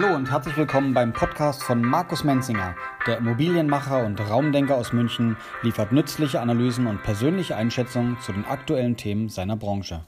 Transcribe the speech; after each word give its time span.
Hallo 0.00 0.14
und 0.14 0.30
herzlich 0.30 0.56
willkommen 0.56 0.94
beim 0.94 1.12
Podcast 1.12 1.60
von 1.60 1.82
Markus 1.82 2.22
Menzinger. 2.22 2.76
Der 3.08 3.18
Immobilienmacher 3.18 4.06
und 4.06 4.20
Raumdenker 4.20 4.76
aus 4.76 4.92
München 4.92 5.36
liefert 5.62 5.90
nützliche 5.90 6.40
Analysen 6.40 6.86
und 6.86 7.02
persönliche 7.02 7.56
Einschätzungen 7.56 8.16
zu 8.20 8.30
den 8.30 8.44
aktuellen 8.44 8.96
Themen 8.96 9.28
seiner 9.28 9.56
Branche. 9.56 10.04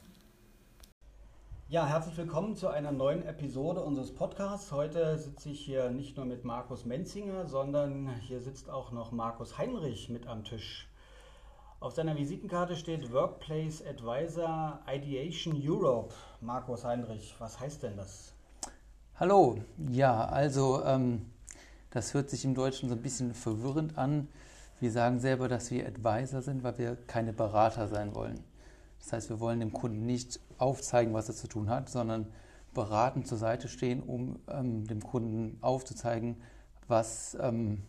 Ja, 1.68 1.86
herzlich 1.86 2.16
willkommen 2.16 2.54
zu 2.54 2.68
einer 2.68 2.92
neuen 2.92 3.26
Episode 3.26 3.80
unseres 3.82 4.14
Podcasts. 4.14 4.70
Heute 4.70 5.18
sitze 5.18 5.50
ich 5.50 5.58
hier 5.58 5.90
nicht 5.90 6.16
nur 6.16 6.24
mit 6.24 6.44
Markus 6.44 6.84
Menzinger, 6.84 7.48
sondern 7.48 8.14
hier 8.20 8.38
sitzt 8.38 8.70
auch 8.70 8.92
noch 8.92 9.10
Markus 9.10 9.58
Heinrich 9.58 10.08
mit 10.08 10.28
am 10.28 10.44
Tisch. 10.44 10.86
Auf 11.80 11.94
seiner 11.94 12.16
Visitenkarte 12.16 12.76
steht 12.76 13.12
Workplace 13.12 13.84
Advisor 13.84 14.78
Ideation 14.88 15.60
Europe. 15.60 16.14
Markus 16.40 16.84
Heinrich, 16.84 17.34
was 17.40 17.58
heißt 17.58 17.82
denn 17.82 17.96
das? 17.96 18.36
Hallo, 19.20 19.58
ja, 19.90 20.24
also 20.24 20.82
ähm, 20.82 21.26
das 21.90 22.14
hört 22.14 22.30
sich 22.30 22.46
im 22.46 22.54
Deutschen 22.54 22.88
so 22.88 22.94
ein 22.94 23.02
bisschen 23.02 23.34
verwirrend 23.34 23.98
an. 23.98 24.28
Wir 24.80 24.90
sagen 24.90 25.20
selber, 25.20 25.46
dass 25.46 25.70
wir 25.70 25.86
Advisor 25.86 26.40
sind, 26.40 26.62
weil 26.62 26.78
wir 26.78 26.96
keine 27.06 27.34
Berater 27.34 27.86
sein 27.86 28.14
wollen. 28.14 28.40
Das 28.98 29.12
heißt, 29.12 29.28
wir 29.28 29.38
wollen 29.38 29.60
dem 29.60 29.74
Kunden 29.74 30.06
nicht 30.06 30.40
aufzeigen, 30.56 31.12
was 31.12 31.28
er 31.28 31.34
zu 31.34 31.48
tun 31.48 31.68
hat, 31.68 31.90
sondern 31.90 32.32
beratend 32.72 33.26
zur 33.26 33.36
Seite 33.36 33.68
stehen, 33.68 34.02
um 34.02 34.40
ähm, 34.48 34.86
dem 34.86 35.02
Kunden 35.02 35.58
aufzuzeigen, 35.60 36.40
was 36.88 37.36
ähm, 37.42 37.82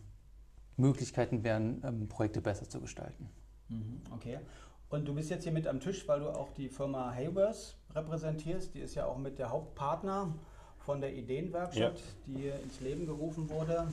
Möglichkeiten 0.76 1.44
wären, 1.44 1.82
ähm, 1.82 2.08
Projekte 2.08 2.42
besser 2.42 2.68
zu 2.68 2.78
gestalten. 2.78 3.30
Mhm, 3.70 4.02
okay. 4.14 4.38
Und 4.90 5.06
du 5.06 5.14
bist 5.14 5.30
jetzt 5.30 5.44
hier 5.44 5.52
mit 5.52 5.66
am 5.66 5.80
Tisch, 5.80 6.06
weil 6.06 6.20
du 6.20 6.28
auch 6.28 6.50
die 6.50 6.68
Firma 6.68 7.10
Haywers 7.10 7.78
repräsentierst. 7.94 8.74
Die 8.74 8.80
ist 8.80 8.94
ja 8.94 9.06
auch 9.06 9.16
mit 9.16 9.38
der 9.38 9.48
Hauptpartner 9.48 10.34
von 10.84 11.00
der 11.00 11.14
Ideenwerkstatt, 11.14 11.98
ja. 11.98 12.02
die 12.26 12.48
ins 12.62 12.80
Leben 12.80 13.06
gerufen 13.06 13.48
wurde. 13.48 13.86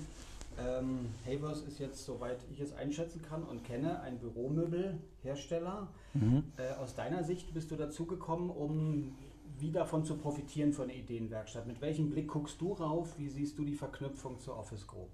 Ähm, 0.57 1.07
Havers 1.25 1.61
ist 1.61 1.79
jetzt, 1.79 2.03
soweit 2.03 2.39
ich 2.51 2.59
es 2.59 2.73
einschätzen 2.73 3.21
kann 3.21 3.43
und 3.43 3.63
kenne, 3.63 4.01
ein 4.01 4.19
Büromöbelhersteller. 4.19 5.87
Mhm. 6.13 6.43
Äh, 6.57 6.73
aus 6.81 6.95
deiner 6.95 7.23
Sicht 7.23 7.53
bist 7.53 7.71
du 7.71 7.75
dazu 7.75 8.05
gekommen, 8.05 8.49
um 8.49 9.15
wie 9.57 9.71
davon 9.71 10.05
zu 10.05 10.17
profitieren 10.17 10.73
von 10.73 10.87
der 10.87 10.97
Ideenwerkstatt? 10.97 11.67
Mit 11.67 11.81
welchem 11.81 12.09
Blick 12.09 12.27
guckst 12.29 12.59
du 12.61 12.73
rauf? 12.73 13.17
Wie 13.17 13.29
siehst 13.29 13.57
du 13.57 13.65
die 13.65 13.75
Verknüpfung 13.75 14.39
zur 14.39 14.57
Office 14.57 14.87
Group? 14.87 15.09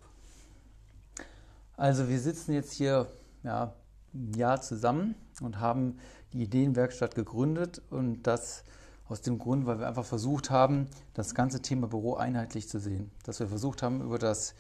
Also 1.77 2.07
wir 2.07 2.19
sitzen 2.19 2.53
jetzt 2.53 2.73
hier 2.73 3.07
ja, 3.43 3.73
ein 4.13 4.33
Jahr 4.33 4.61
zusammen 4.61 5.15
und 5.41 5.59
haben 5.59 5.97
die 6.33 6.43
Ideenwerkstatt 6.43 7.15
gegründet 7.15 7.81
und 7.89 8.23
das 8.23 8.63
aus 9.07 9.21
dem 9.21 9.37
Grund, 9.37 9.65
weil 9.65 9.79
wir 9.79 9.87
einfach 9.87 10.05
versucht 10.05 10.49
haben, 10.49 10.87
das 11.13 11.35
ganze 11.35 11.61
Thema 11.61 11.87
Büro 11.87 12.15
einheitlich 12.15 12.67
zu 12.67 12.79
sehen. 12.79 13.11
Dass 13.23 13.39
wir 13.39 13.47
versucht 13.47 13.83
haben, 13.83 14.01
über 14.01 14.17
das, 14.17 14.55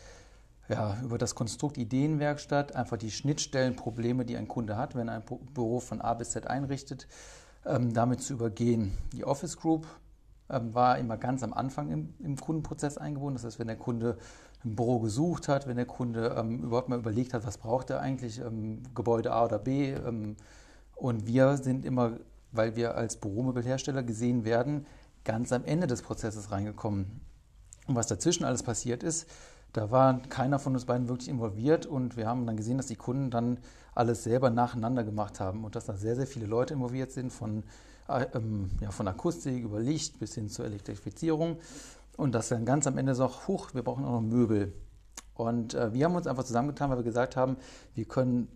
ja, 0.69 0.97
über 1.03 1.17
das 1.17 1.35
Konstrukt 1.35 1.77
Ideenwerkstatt 1.77 2.75
einfach 2.75 2.97
die 2.97 3.11
Schnittstellenprobleme, 3.11 4.25
die 4.25 4.37
ein 4.37 4.47
Kunde 4.47 4.77
hat, 4.77 4.95
wenn 4.95 5.07
er 5.07 5.15
ein 5.15 5.23
Büro 5.53 5.79
von 5.79 6.01
A 6.01 6.13
bis 6.13 6.31
Z 6.31 6.47
einrichtet, 6.47 7.07
ähm, 7.65 7.93
damit 7.93 8.21
zu 8.21 8.33
übergehen. 8.33 8.95
Die 9.13 9.25
Office 9.25 9.57
Group 9.57 9.87
ähm, 10.49 10.73
war 10.75 10.99
immer 10.99 11.17
ganz 11.17 11.41
am 11.41 11.53
Anfang 11.53 11.89
im, 11.89 12.13
im, 12.19 12.37
Kundenprozess 12.37 12.97
eingebunden. 12.97 13.35
Das 13.35 13.45
heißt, 13.45 13.59
wenn 13.59 13.67
der 13.67 13.77
Kunde 13.77 14.17
ein 14.63 14.75
Büro 14.75 14.99
gesucht 14.99 15.47
hat, 15.47 15.67
wenn 15.67 15.77
der 15.77 15.87
Kunde 15.87 16.35
ähm, 16.37 16.59
überhaupt 16.59 16.89
mal 16.89 16.99
überlegt 16.99 17.33
hat, 17.33 17.45
was 17.47 17.57
braucht 17.57 17.89
er 17.89 17.99
eigentlich, 17.99 18.39
ähm, 18.39 18.83
Gebäude 18.93 19.31
A 19.31 19.45
oder 19.45 19.57
B. 19.57 19.93
Ähm, 19.93 20.35
und 20.95 21.25
wir 21.25 21.57
sind 21.57 21.83
immer, 21.83 22.13
weil 22.55 22.75
wir 22.75 22.95
als 22.95 23.17
Büromöbelhersteller 23.17 24.03
gesehen 24.03 24.45
werden, 24.45 24.85
ganz 25.23 25.51
am 25.51 25.65
Ende 25.65 25.87
des 25.87 26.01
Prozesses 26.01 26.51
reingekommen. 26.51 27.21
Und 27.87 27.95
was 27.95 28.07
dazwischen 28.07 28.45
alles 28.45 28.63
passiert 28.63 29.03
ist, 29.03 29.27
da 29.73 29.91
war 29.91 30.21
keiner 30.29 30.57
von 30.57 30.73
uns 30.73 30.85
beiden 30.85 31.09
wirklich 31.09 31.27
involviert 31.27 31.85
und 31.85 32.15
wir 32.15 32.27
haben 32.27 32.45
dann 32.45 32.55
gesehen, 32.55 32.77
dass 32.77 32.85
die 32.87 32.95
Kunden 32.95 33.29
dann 33.29 33.59
alles 33.93 34.23
selber 34.23 34.49
nacheinander 34.49 35.03
gemacht 35.03 35.39
haben 35.39 35.65
und 35.65 35.75
dass 35.75 35.85
da 35.85 35.97
sehr, 35.97 36.15
sehr 36.15 36.27
viele 36.27 36.45
Leute 36.45 36.73
involviert 36.73 37.11
sind, 37.11 37.31
von, 37.31 37.63
äh, 38.07 38.25
ähm, 38.33 38.69
ja, 38.79 38.91
von 38.91 39.07
Akustik 39.07 39.63
über 39.63 39.79
Licht 39.79 40.19
bis 40.19 40.35
hin 40.35 40.49
zur 40.49 40.65
Elektrifizierung. 40.65 41.57
Und 42.15 42.33
das 42.33 42.47
dann 42.47 42.63
ganz 42.63 42.87
am 42.87 42.97
Ende 42.97 43.15
so, 43.15 43.29
huch, 43.47 43.73
wir 43.73 43.83
brauchen 43.83 44.05
auch 44.05 44.13
noch 44.13 44.21
Möbel. 44.21 44.73
Und 45.33 45.73
äh, 45.73 45.91
wir 45.93 46.05
haben 46.05 46.15
uns 46.15 46.27
einfach 46.27 46.45
zusammengetan, 46.45 46.89
weil 46.89 46.99
wir 46.99 47.03
gesagt 47.03 47.35
haben, 47.35 47.57
wir 47.93 48.05
können 48.05 48.47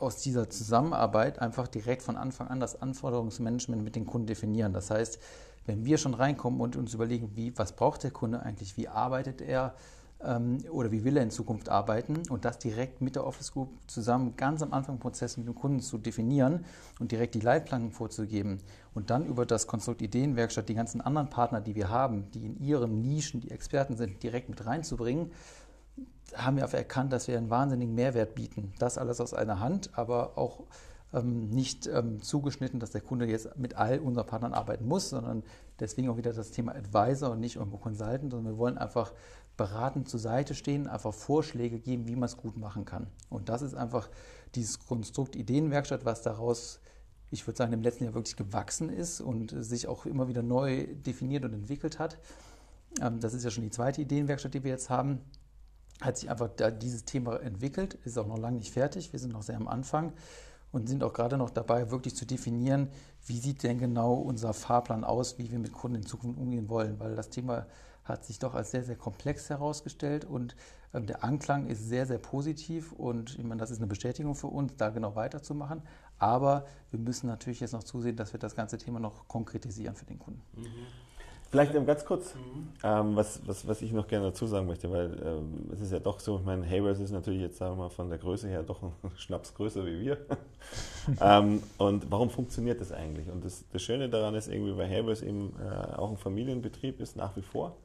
aus 0.00 0.16
dieser 0.16 0.50
Zusammenarbeit 0.50 1.38
einfach 1.40 1.68
direkt 1.68 2.02
von 2.02 2.16
Anfang 2.16 2.48
an 2.48 2.60
das 2.60 2.80
Anforderungsmanagement 2.80 3.82
mit 3.82 3.96
den 3.96 4.06
Kunden 4.06 4.26
definieren. 4.26 4.72
Das 4.72 4.90
heißt, 4.90 5.18
wenn 5.66 5.84
wir 5.84 5.98
schon 5.98 6.14
reinkommen 6.14 6.60
und 6.60 6.76
uns 6.76 6.94
überlegen, 6.94 7.32
wie, 7.34 7.56
was 7.56 7.72
braucht 7.72 8.02
der 8.02 8.10
Kunde 8.10 8.42
eigentlich, 8.42 8.76
wie 8.76 8.88
arbeitet 8.88 9.40
er 9.40 9.74
ähm, 10.22 10.58
oder 10.70 10.90
wie 10.90 11.04
will 11.04 11.16
er 11.16 11.22
in 11.22 11.30
Zukunft 11.30 11.68
arbeiten 11.68 12.22
und 12.28 12.44
das 12.44 12.58
direkt 12.58 13.00
mit 13.00 13.16
der 13.16 13.26
Office 13.26 13.52
Group 13.52 13.70
zusammen 13.86 14.36
ganz 14.36 14.62
am 14.62 14.72
Anfang 14.72 14.98
Prozess 14.98 15.36
mit 15.36 15.46
dem 15.46 15.54
Kunden 15.54 15.80
zu 15.80 15.98
definieren 15.98 16.64
und 16.98 17.12
direkt 17.12 17.34
die 17.34 17.40
Leitplanken 17.40 17.92
vorzugeben 17.92 18.58
und 18.94 19.10
dann 19.10 19.26
über 19.26 19.46
das 19.46 19.66
Konstrukt 19.66 20.02
Ideenwerkstatt 20.02 20.68
die 20.68 20.74
ganzen 20.74 21.00
anderen 21.00 21.30
Partner, 21.30 21.60
die 21.60 21.74
wir 21.74 21.88
haben, 21.88 22.30
die 22.32 22.46
in 22.46 22.58
ihren 22.60 23.00
Nischen 23.02 23.40
die 23.40 23.50
Experten 23.50 23.96
sind, 23.96 24.22
direkt 24.22 24.48
mit 24.48 24.66
reinzubringen, 24.66 25.30
haben 26.36 26.56
wir 26.56 26.64
erkannt, 26.64 27.12
dass 27.12 27.28
wir 27.28 27.36
einen 27.36 27.50
wahnsinnigen 27.50 27.94
Mehrwert 27.94 28.34
bieten. 28.34 28.72
Das 28.78 28.98
alles 28.98 29.20
aus 29.20 29.34
einer 29.34 29.60
Hand, 29.60 29.90
aber 29.94 30.36
auch 30.38 30.64
ähm, 31.12 31.50
nicht 31.50 31.86
ähm, 31.86 32.22
zugeschnitten, 32.22 32.80
dass 32.80 32.90
der 32.90 33.00
Kunde 33.00 33.26
jetzt 33.26 33.56
mit 33.58 33.76
all 33.76 33.98
unseren 33.98 34.26
Partnern 34.26 34.54
arbeiten 34.54 34.86
muss, 34.86 35.10
sondern 35.10 35.42
deswegen 35.78 36.08
auch 36.08 36.16
wieder 36.16 36.32
das 36.32 36.50
Thema 36.50 36.74
Advisor 36.74 37.30
und 37.30 37.40
nicht 37.40 37.56
irgendwo 37.56 37.78
Consultant, 37.78 38.30
sondern 38.32 38.52
wir 38.54 38.58
wollen 38.58 38.78
einfach 38.78 39.12
beratend 39.56 40.08
zur 40.08 40.20
Seite 40.20 40.54
stehen, 40.54 40.86
einfach 40.86 41.12
Vorschläge 41.12 41.80
geben, 41.80 42.06
wie 42.06 42.16
man 42.16 42.24
es 42.24 42.36
gut 42.36 42.56
machen 42.56 42.84
kann. 42.84 43.08
Und 43.28 43.48
das 43.48 43.62
ist 43.62 43.74
einfach 43.74 44.08
dieses 44.54 44.78
Konstrukt 44.78 45.36
Ideenwerkstatt, 45.36 46.04
was 46.04 46.22
daraus, 46.22 46.80
ich 47.30 47.46
würde 47.46 47.58
sagen, 47.58 47.72
im 47.72 47.82
letzten 47.82 48.04
Jahr 48.04 48.14
wirklich 48.14 48.36
gewachsen 48.36 48.88
ist 48.88 49.20
und 49.20 49.54
sich 49.56 49.86
auch 49.86 50.06
immer 50.06 50.28
wieder 50.28 50.42
neu 50.42 50.86
definiert 50.86 51.44
und 51.44 51.52
entwickelt 51.52 51.98
hat. 51.98 52.18
Ähm, 53.00 53.20
das 53.20 53.34
ist 53.34 53.44
ja 53.44 53.50
schon 53.50 53.64
die 53.64 53.70
zweite 53.70 54.00
Ideenwerkstatt, 54.00 54.54
die 54.54 54.64
wir 54.64 54.70
jetzt 54.70 54.90
haben. 54.90 55.20
Hat 56.00 56.16
sich 56.16 56.30
einfach 56.30 56.50
dieses 56.80 57.04
Thema 57.04 57.40
entwickelt, 57.40 57.94
ist 58.04 58.18
auch 58.18 58.26
noch 58.26 58.38
lange 58.38 58.58
nicht 58.58 58.72
fertig. 58.72 59.12
Wir 59.12 59.20
sind 59.20 59.32
noch 59.32 59.42
sehr 59.42 59.56
am 59.56 59.68
Anfang 59.68 60.12
und 60.72 60.88
sind 60.88 61.02
auch 61.02 61.12
gerade 61.12 61.36
noch 61.36 61.50
dabei, 61.50 61.90
wirklich 61.90 62.14
zu 62.16 62.24
definieren, 62.24 62.88
wie 63.26 63.38
sieht 63.38 63.62
denn 63.62 63.78
genau 63.78 64.14
unser 64.14 64.54
Fahrplan 64.54 65.04
aus, 65.04 65.38
wie 65.38 65.50
wir 65.50 65.58
mit 65.58 65.72
Kunden 65.72 65.96
in 65.96 66.06
Zukunft 66.06 66.38
umgehen 66.38 66.68
wollen, 66.68 66.98
weil 67.00 67.16
das 67.16 67.30
Thema 67.30 67.66
hat 68.04 68.24
sich 68.24 68.38
doch 68.38 68.54
als 68.54 68.70
sehr, 68.70 68.82
sehr 68.82 68.96
komplex 68.96 69.50
herausgestellt 69.50 70.24
und 70.24 70.56
ähm, 70.94 71.06
der 71.06 71.22
Anklang 71.22 71.66
ist 71.66 71.88
sehr, 71.88 72.06
sehr 72.06 72.18
positiv 72.18 72.92
und 72.92 73.38
ich 73.38 73.44
meine, 73.44 73.60
das 73.60 73.70
ist 73.70 73.78
eine 73.78 73.86
Bestätigung 73.86 74.34
für 74.34 74.48
uns, 74.48 74.74
da 74.76 74.90
genau 74.90 75.14
weiterzumachen. 75.14 75.82
Aber 76.18 76.66
wir 76.90 76.98
müssen 76.98 77.26
natürlich 77.26 77.60
jetzt 77.60 77.72
noch 77.72 77.84
zusehen, 77.84 78.16
dass 78.16 78.32
wir 78.32 78.40
das 78.40 78.54
ganze 78.54 78.78
Thema 78.78 79.00
noch 79.00 79.28
konkretisieren 79.28 79.94
für 79.94 80.04
den 80.04 80.18
Kunden. 80.18 80.42
Mhm. 80.56 80.66
Vielleicht 81.50 81.74
ähm, 81.74 81.84
ganz 81.84 82.04
kurz, 82.04 82.34
mhm. 82.36 82.68
ähm, 82.84 83.16
was, 83.16 83.40
was, 83.44 83.66
was 83.66 83.82
ich 83.82 83.92
noch 83.92 84.06
gerne 84.06 84.26
dazu 84.26 84.46
sagen 84.46 84.68
möchte, 84.68 84.88
weil 84.90 85.10
ähm, 85.24 85.68
es 85.72 85.80
ist 85.80 85.90
ja 85.90 85.98
doch 85.98 86.20
so, 86.20 86.38
ich 86.38 86.44
meine, 86.44 86.64
Hayward 86.64 87.00
ist 87.00 87.10
natürlich 87.10 87.40
jetzt, 87.40 87.58
sagen 87.58 87.72
wir 87.72 87.84
mal, 87.84 87.90
von 87.90 88.08
der 88.08 88.18
Größe 88.18 88.48
her 88.48 88.62
doch 88.62 88.80
ein 88.82 88.92
Schnaps 89.16 89.52
größer 89.54 89.84
wie 89.84 90.00
wir. 90.00 90.18
ähm, 91.20 91.60
und 91.76 92.08
warum 92.08 92.30
funktioniert 92.30 92.80
das 92.80 92.92
eigentlich? 92.92 93.28
Und 93.28 93.44
das, 93.44 93.64
das 93.72 93.82
Schöne 93.82 94.08
daran 94.08 94.36
ist 94.36 94.46
irgendwie, 94.46 94.76
weil 94.76 94.88
Hayward 94.88 95.22
eben 95.22 95.52
äh, 95.58 95.96
auch 95.96 96.10
ein 96.10 96.16
Familienbetrieb 96.16 97.00
ist, 97.00 97.16
nach 97.16 97.36
wie 97.36 97.42
vor. 97.42 97.76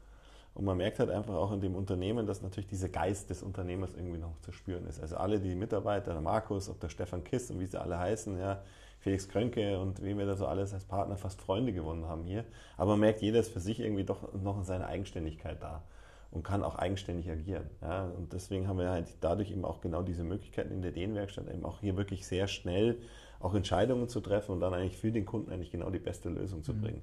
Und 0.54 0.64
man 0.64 0.78
merkt 0.78 1.00
halt 1.00 1.10
einfach 1.10 1.34
auch 1.34 1.52
in 1.52 1.60
dem 1.60 1.76
Unternehmen, 1.76 2.28
dass 2.28 2.44
natürlich 2.44 2.68
dieser 2.68 2.88
Geist 2.88 3.32
des 3.32 3.42
Unternehmers 3.42 3.96
irgendwie 3.96 4.20
noch 4.20 4.40
zu 4.42 4.52
spüren 4.52 4.86
ist. 4.86 5.02
Also 5.02 5.18
alle 5.18 5.40
die 5.40 5.56
Mitarbeiter, 5.56 6.14
der 6.14 6.22
Markus, 6.22 6.70
ob 6.70 6.80
der 6.80 6.90
Stefan 6.90 7.24
Kiss 7.24 7.50
und 7.50 7.60
wie 7.60 7.66
sie 7.66 7.82
alle 7.82 7.98
heißen, 7.98 8.40
ja, 8.40 8.62
Felix 9.00 9.30
Krönke 9.30 9.80
und 9.80 10.04
wie 10.04 10.18
wir 10.18 10.26
da 10.26 10.36
so 10.36 10.48
alles 10.48 10.74
als 10.74 10.86
Partner 10.86 11.18
fast 11.18 11.42
Freunde 11.42 11.74
gewonnen 11.74 12.08
haben 12.08 12.24
hier. 12.24 12.46
Aber 12.78 12.92
man 12.92 13.02
merkt, 13.02 13.22
jeder 13.22 13.40
ist 13.40 13.54
für 13.54 13.60
sich 13.60 13.80
irgendwie 13.80 14.04
doch 14.04 14.34
noch 14.34 14.58
in 14.58 14.64
seiner 14.64 14.88
Eigenständigkeit 14.88 15.62
da 15.62 15.84
und 16.32 16.44
kann 16.44 16.64
auch 16.64 16.76
eigenständig 16.76 17.30
agieren. 17.30 17.70
Ja. 17.82 18.06
Und 18.06 18.34
deswegen 18.34 18.68
haben 18.68 18.80
wir 18.80 18.90
halt 18.90 19.08
dadurch 19.22 19.52
eben 19.52 19.66
auch 19.66 19.82
genau 19.82 20.02
diese 20.02 20.24
Möglichkeiten 20.24 20.72
in 20.72 20.82
der 20.82 20.92
Ideenwerkstatt, 20.92 21.48
eben 21.48 21.66
auch 21.66 21.80
hier 21.80 21.98
wirklich 21.98 22.28
sehr 22.28 22.48
schnell 22.48 22.98
auch 23.40 23.54
Entscheidungen 23.54 24.10
zu 24.10 24.22
treffen 24.22 24.52
und 24.52 24.60
dann 24.60 24.74
eigentlich 24.74 24.98
für 24.98 25.12
den 25.12 25.26
Kunden 25.26 25.52
eigentlich 25.52 25.72
genau 25.72 25.90
die 25.90 26.00
beste 26.00 26.30
Lösung 26.30 26.64
zu 26.64 26.74
mhm. 26.74 26.82
bringen. 26.82 27.02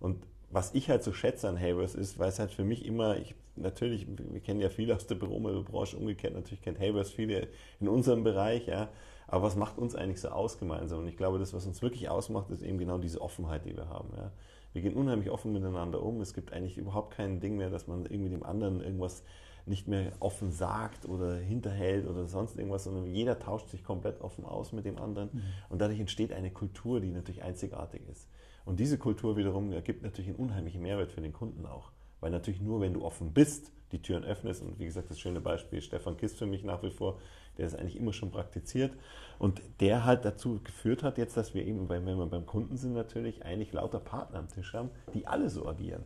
Und 0.00 0.22
was 0.50 0.74
ich 0.74 0.88
halt 0.88 1.02
so 1.02 1.12
schätze 1.12 1.48
an 1.48 1.60
Havers 1.60 1.94
ist, 1.94 2.18
weil 2.18 2.28
es 2.28 2.38
halt 2.38 2.52
für 2.52 2.64
mich 2.64 2.86
immer, 2.86 3.16
ich, 3.18 3.34
natürlich, 3.56 4.06
wir 4.08 4.40
kennen 4.40 4.60
ja 4.60 4.70
viele 4.70 4.94
aus 4.94 5.06
der 5.06 5.16
Büromöbelbranche, 5.16 5.96
umgekehrt 5.96 6.34
natürlich 6.34 6.62
kennt 6.62 6.80
Havers 6.80 7.10
viele 7.10 7.48
in 7.80 7.88
unserem 7.88 8.24
Bereich, 8.24 8.66
ja, 8.66 8.88
aber 9.28 9.44
was 9.44 9.56
macht 9.56 9.78
uns 9.78 9.94
eigentlich 9.94 10.20
so 10.20 10.28
aus 10.28 10.58
gemeinsam? 10.58 11.00
Und 11.00 11.08
ich 11.08 11.16
glaube, 11.16 11.38
das, 11.38 11.52
was 11.54 11.66
uns 11.66 11.80
wirklich 11.82 12.08
ausmacht, 12.08 12.50
ist 12.50 12.62
eben 12.62 12.78
genau 12.78 12.98
diese 12.98 13.20
Offenheit, 13.20 13.64
die 13.66 13.76
wir 13.76 13.88
haben, 13.88 14.08
ja. 14.16 14.32
Wir 14.74 14.82
gehen 14.82 14.94
unheimlich 14.94 15.30
offen 15.30 15.52
miteinander 15.52 16.02
um. 16.02 16.20
Es 16.20 16.34
gibt 16.34 16.52
eigentlich 16.52 16.76
überhaupt 16.76 17.14
kein 17.14 17.40
Ding 17.40 17.56
mehr, 17.56 17.70
dass 17.70 17.86
man 17.86 18.04
irgendwie 18.04 18.28
dem 18.28 18.42
anderen 18.42 18.82
irgendwas 18.82 19.24
nicht 19.64 19.88
mehr 19.88 20.12
offen 20.20 20.52
sagt 20.52 21.06
oder 21.06 21.36
hinterhält 21.36 22.06
oder 22.06 22.26
sonst 22.26 22.56
irgendwas, 22.56 22.84
sondern 22.84 23.06
jeder 23.06 23.38
tauscht 23.38 23.70
sich 23.70 23.82
komplett 23.82 24.20
offen 24.20 24.44
aus 24.44 24.72
mit 24.72 24.84
dem 24.84 24.98
anderen. 24.98 25.30
Mhm. 25.32 25.42
Und 25.68 25.80
dadurch 25.80 26.00
entsteht 26.00 26.32
eine 26.32 26.50
Kultur, 26.50 27.00
die 27.00 27.10
natürlich 27.10 27.42
einzigartig 27.42 28.02
ist. 28.10 28.28
Und 28.64 28.80
diese 28.80 28.98
Kultur 28.98 29.36
wiederum 29.36 29.72
ergibt 29.72 30.02
natürlich 30.02 30.28
einen 30.28 30.38
unheimlichen 30.38 30.82
Mehrwert 30.82 31.12
für 31.12 31.20
den 31.20 31.32
Kunden 31.32 31.66
auch. 31.66 31.90
Weil 32.20 32.30
natürlich 32.30 32.60
nur, 32.60 32.80
wenn 32.80 32.94
du 32.94 33.04
offen 33.04 33.32
bist, 33.32 33.72
die 33.92 34.02
Türen 34.02 34.24
öffnest. 34.24 34.62
Und 34.62 34.78
wie 34.78 34.84
gesagt, 34.84 35.10
das 35.10 35.18
schöne 35.18 35.40
Beispiel 35.40 35.80
Stefan 35.80 36.16
Kist 36.16 36.38
für 36.38 36.46
mich 36.46 36.64
nach 36.64 36.82
wie 36.82 36.90
vor, 36.90 37.18
der 37.58 37.66
es 37.66 37.74
eigentlich 37.74 37.96
immer 37.96 38.12
schon 38.12 38.30
praktiziert. 38.30 38.92
Und 39.38 39.60
der 39.80 40.04
halt 40.04 40.24
dazu 40.24 40.60
geführt 40.64 41.02
hat 41.02 41.18
jetzt, 41.18 41.36
dass 41.36 41.54
wir 41.54 41.66
eben, 41.66 41.88
wenn 41.88 42.04
wir 42.04 42.26
beim 42.26 42.46
Kunden 42.46 42.76
sind, 42.76 42.94
natürlich 42.94 43.44
eigentlich 43.44 43.72
lauter 43.72 44.00
Partner 44.00 44.38
am 44.38 44.48
Tisch 44.48 44.72
haben, 44.72 44.90
die 45.14 45.26
alle 45.26 45.50
so 45.50 45.66
agieren. 45.66 46.04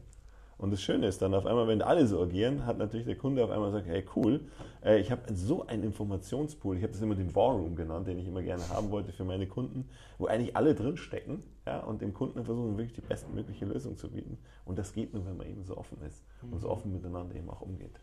Und 0.62 0.70
das 0.70 0.81
Schöne 0.81 1.08
ist 1.08 1.20
dann 1.20 1.34
auf 1.34 1.44
einmal, 1.44 1.66
wenn 1.66 1.82
alle 1.82 2.06
so 2.06 2.22
agieren, 2.22 2.66
hat 2.66 2.78
natürlich 2.78 3.06
der 3.06 3.16
Kunde 3.16 3.43
auf 3.43 3.50
einmal 3.50 3.72
gesagt, 3.72 3.88
hey 3.88 4.04
cool, 4.14 4.43
äh, 4.84 5.00
ich 5.00 5.10
habe 5.10 5.22
so 5.34 5.66
einen 5.66 5.82
Informationspool, 5.82 6.76
ich 6.76 6.84
habe 6.84 6.93
das 6.93 7.02
immer 7.02 7.16
den 7.16 7.34
War 7.34 7.56
Room 7.56 7.75
genannt, 7.75 8.06
den 8.06 8.16
ich 8.19 8.28
immer 8.28 8.43
gerne 8.43 8.69
haben 8.69 8.93
wollte 8.93 9.12
für 9.12 9.25
meine 9.25 9.49
Kunden, 9.49 9.88
wo 10.19 10.26
eigentlich 10.26 10.54
alle 10.54 10.76
drinstecken 10.76 11.43
ja, 11.66 11.81
und 11.81 12.00
dem 12.00 12.14
Kunden 12.14 12.44
versuchen 12.44 12.78
wirklich 12.78 12.93
die 12.93 13.00
bestmögliche 13.00 13.64
Lösung 13.64 13.96
zu 13.96 14.08
bieten. 14.08 14.38
Und 14.64 14.78
das 14.78 14.93
geht 14.93 15.12
nur, 15.12 15.26
wenn 15.26 15.37
man 15.37 15.49
eben 15.49 15.64
so 15.64 15.76
offen 15.76 16.00
ist 16.06 16.22
und 16.49 16.60
so 16.60 16.69
offen 16.69 16.93
miteinander 16.93 17.34
eben 17.34 17.50
auch 17.50 17.62
umgeht. 17.62 17.99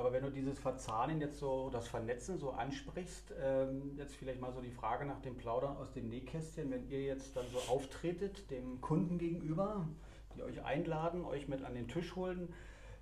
Aber 0.00 0.14
wenn 0.14 0.22
du 0.22 0.30
dieses 0.30 0.58
Verzahnen 0.58 1.20
jetzt 1.20 1.38
so, 1.38 1.68
das 1.68 1.86
Vernetzen 1.86 2.38
so 2.38 2.52
ansprichst, 2.52 3.34
ähm, 3.38 3.92
jetzt 3.98 4.16
vielleicht 4.16 4.40
mal 4.40 4.50
so 4.50 4.62
die 4.62 4.70
Frage 4.70 5.04
nach 5.04 5.20
dem 5.20 5.36
Plaudern 5.36 5.76
aus 5.76 5.92
dem 5.92 6.08
Nähkästchen, 6.08 6.70
wenn 6.70 6.88
ihr 6.88 7.02
jetzt 7.02 7.36
dann 7.36 7.44
so 7.52 7.58
auftretet, 7.70 8.50
dem 8.50 8.80
Kunden 8.80 9.18
gegenüber, 9.18 9.86
die 10.34 10.42
euch 10.42 10.64
einladen, 10.64 11.22
euch 11.26 11.48
mit 11.48 11.62
an 11.64 11.74
den 11.74 11.86
Tisch 11.86 12.16
holen, 12.16 12.48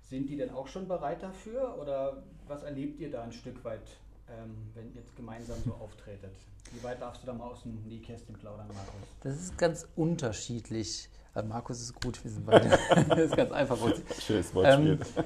sind 0.01 0.29
die 0.29 0.35
denn 0.35 0.49
auch 0.49 0.67
schon 0.67 0.89
bereit 0.89 1.23
dafür 1.23 1.77
oder 1.79 2.23
was 2.47 2.63
erlebt 2.63 2.99
ihr 2.99 3.09
da 3.09 3.23
ein 3.23 3.31
Stück 3.31 3.63
weit, 3.63 3.89
ähm, 4.27 4.69
wenn 4.73 4.89
ihr 4.89 4.95
jetzt 4.95 5.15
gemeinsam 5.15 5.57
so 5.63 5.71
auftretet? 5.75 6.35
Wie 6.73 6.83
weit 6.83 7.01
darfst 7.01 7.23
du 7.23 7.27
da 7.27 7.33
mal 7.33 7.45
aus 7.45 7.63
dem 7.63 7.81
Nähkästchen 7.87 8.35
plaudern, 8.35 8.67
Markus? 8.67 9.07
Das 9.21 9.39
ist 9.39 9.57
ganz 9.57 9.87
unterschiedlich. 9.95 11.09
Also 11.33 11.47
Markus 11.47 11.79
ist 11.79 12.01
gut, 12.01 12.21
wir 12.21 12.31
sind 12.31 12.45
beide. 12.45 12.69
das 13.07 13.19
ist 13.19 13.37
ganz 13.37 13.51
einfach. 13.51 13.77
Schönes 14.19 14.53
Wortspiel. 14.53 14.99
Ähm, 15.15 15.23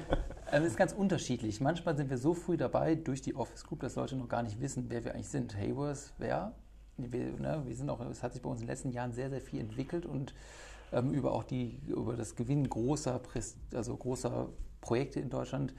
es 0.62 0.64
ist 0.64 0.76
ganz 0.76 0.92
unterschiedlich. 0.92 1.60
Manchmal 1.60 1.96
sind 1.96 2.10
wir 2.10 2.18
so 2.18 2.32
früh 2.32 2.56
dabei 2.56 2.94
durch 2.94 3.20
die 3.20 3.34
Office 3.34 3.64
Group, 3.64 3.80
dass 3.80 3.96
Leute 3.96 4.14
noch 4.16 4.28
gar 4.28 4.42
nicht 4.42 4.60
wissen, 4.60 4.86
wer 4.88 5.04
wir 5.04 5.14
eigentlich 5.14 5.28
sind. 5.28 5.56
Haywers, 5.56 6.12
wer? 6.18 6.54
Wir, 6.96 7.32
ne, 7.32 7.62
wir 7.66 7.74
sind 7.74 7.90
auch, 7.90 8.00
es 8.08 8.22
hat 8.22 8.34
sich 8.34 8.42
bei 8.42 8.48
uns 8.48 8.60
in 8.60 8.66
den 8.66 8.70
letzten 8.70 8.90
Jahren 8.90 9.12
sehr, 9.12 9.30
sehr 9.30 9.40
viel 9.40 9.58
entwickelt 9.58 10.06
und 10.06 10.32
ähm, 10.92 11.12
über 11.12 11.32
auch 11.32 11.42
die, 11.42 11.80
über 11.88 12.14
das 12.14 12.36
Gewinnen 12.36 12.68
großer, 12.68 13.20
also 13.74 13.96
großer 13.96 14.48
Projekte 14.80 15.18
in 15.18 15.28
Deutschland 15.28 15.74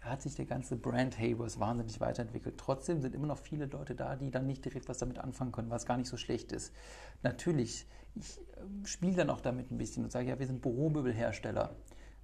hat 0.00 0.20
sich 0.20 0.34
der 0.34 0.44
ganze 0.44 0.76
Brand 0.76 1.18
Haywers 1.18 1.58
wahnsinnig 1.58 1.98
weiterentwickelt. 2.00 2.58
Trotzdem 2.58 3.00
sind 3.00 3.14
immer 3.14 3.26
noch 3.26 3.38
viele 3.38 3.64
Leute 3.64 3.94
da, 3.94 4.14
die 4.14 4.30
dann 4.30 4.46
nicht 4.46 4.62
direkt 4.62 4.88
was 4.90 4.98
damit 4.98 5.18
anfangen 5.18 5.52
können, 5.52 5.70
was 5.70 5.86
gar 5.86 5.96
nicht 5.96 6.08
so 6.08 6.18
schlecht 6.18 6.52
ist. 6.52 6.74
Natürlich, 7.22 7.86
ich 8.14 8.38
ähm, 8.58 8.84
spiele 8.84 9.16
dann 9.16 9.30
auch 9.30 9.40
damit 9.40 9.70
ein 9.70 9.78
bisschen 9.78 10.04
und 10.04 10.12
sage, 10.12 10.28
ja, 10.28 10.38
wir 10.38 10.46
sind 10.46 10.60
Büromöbelhersteller, 10.60 11.74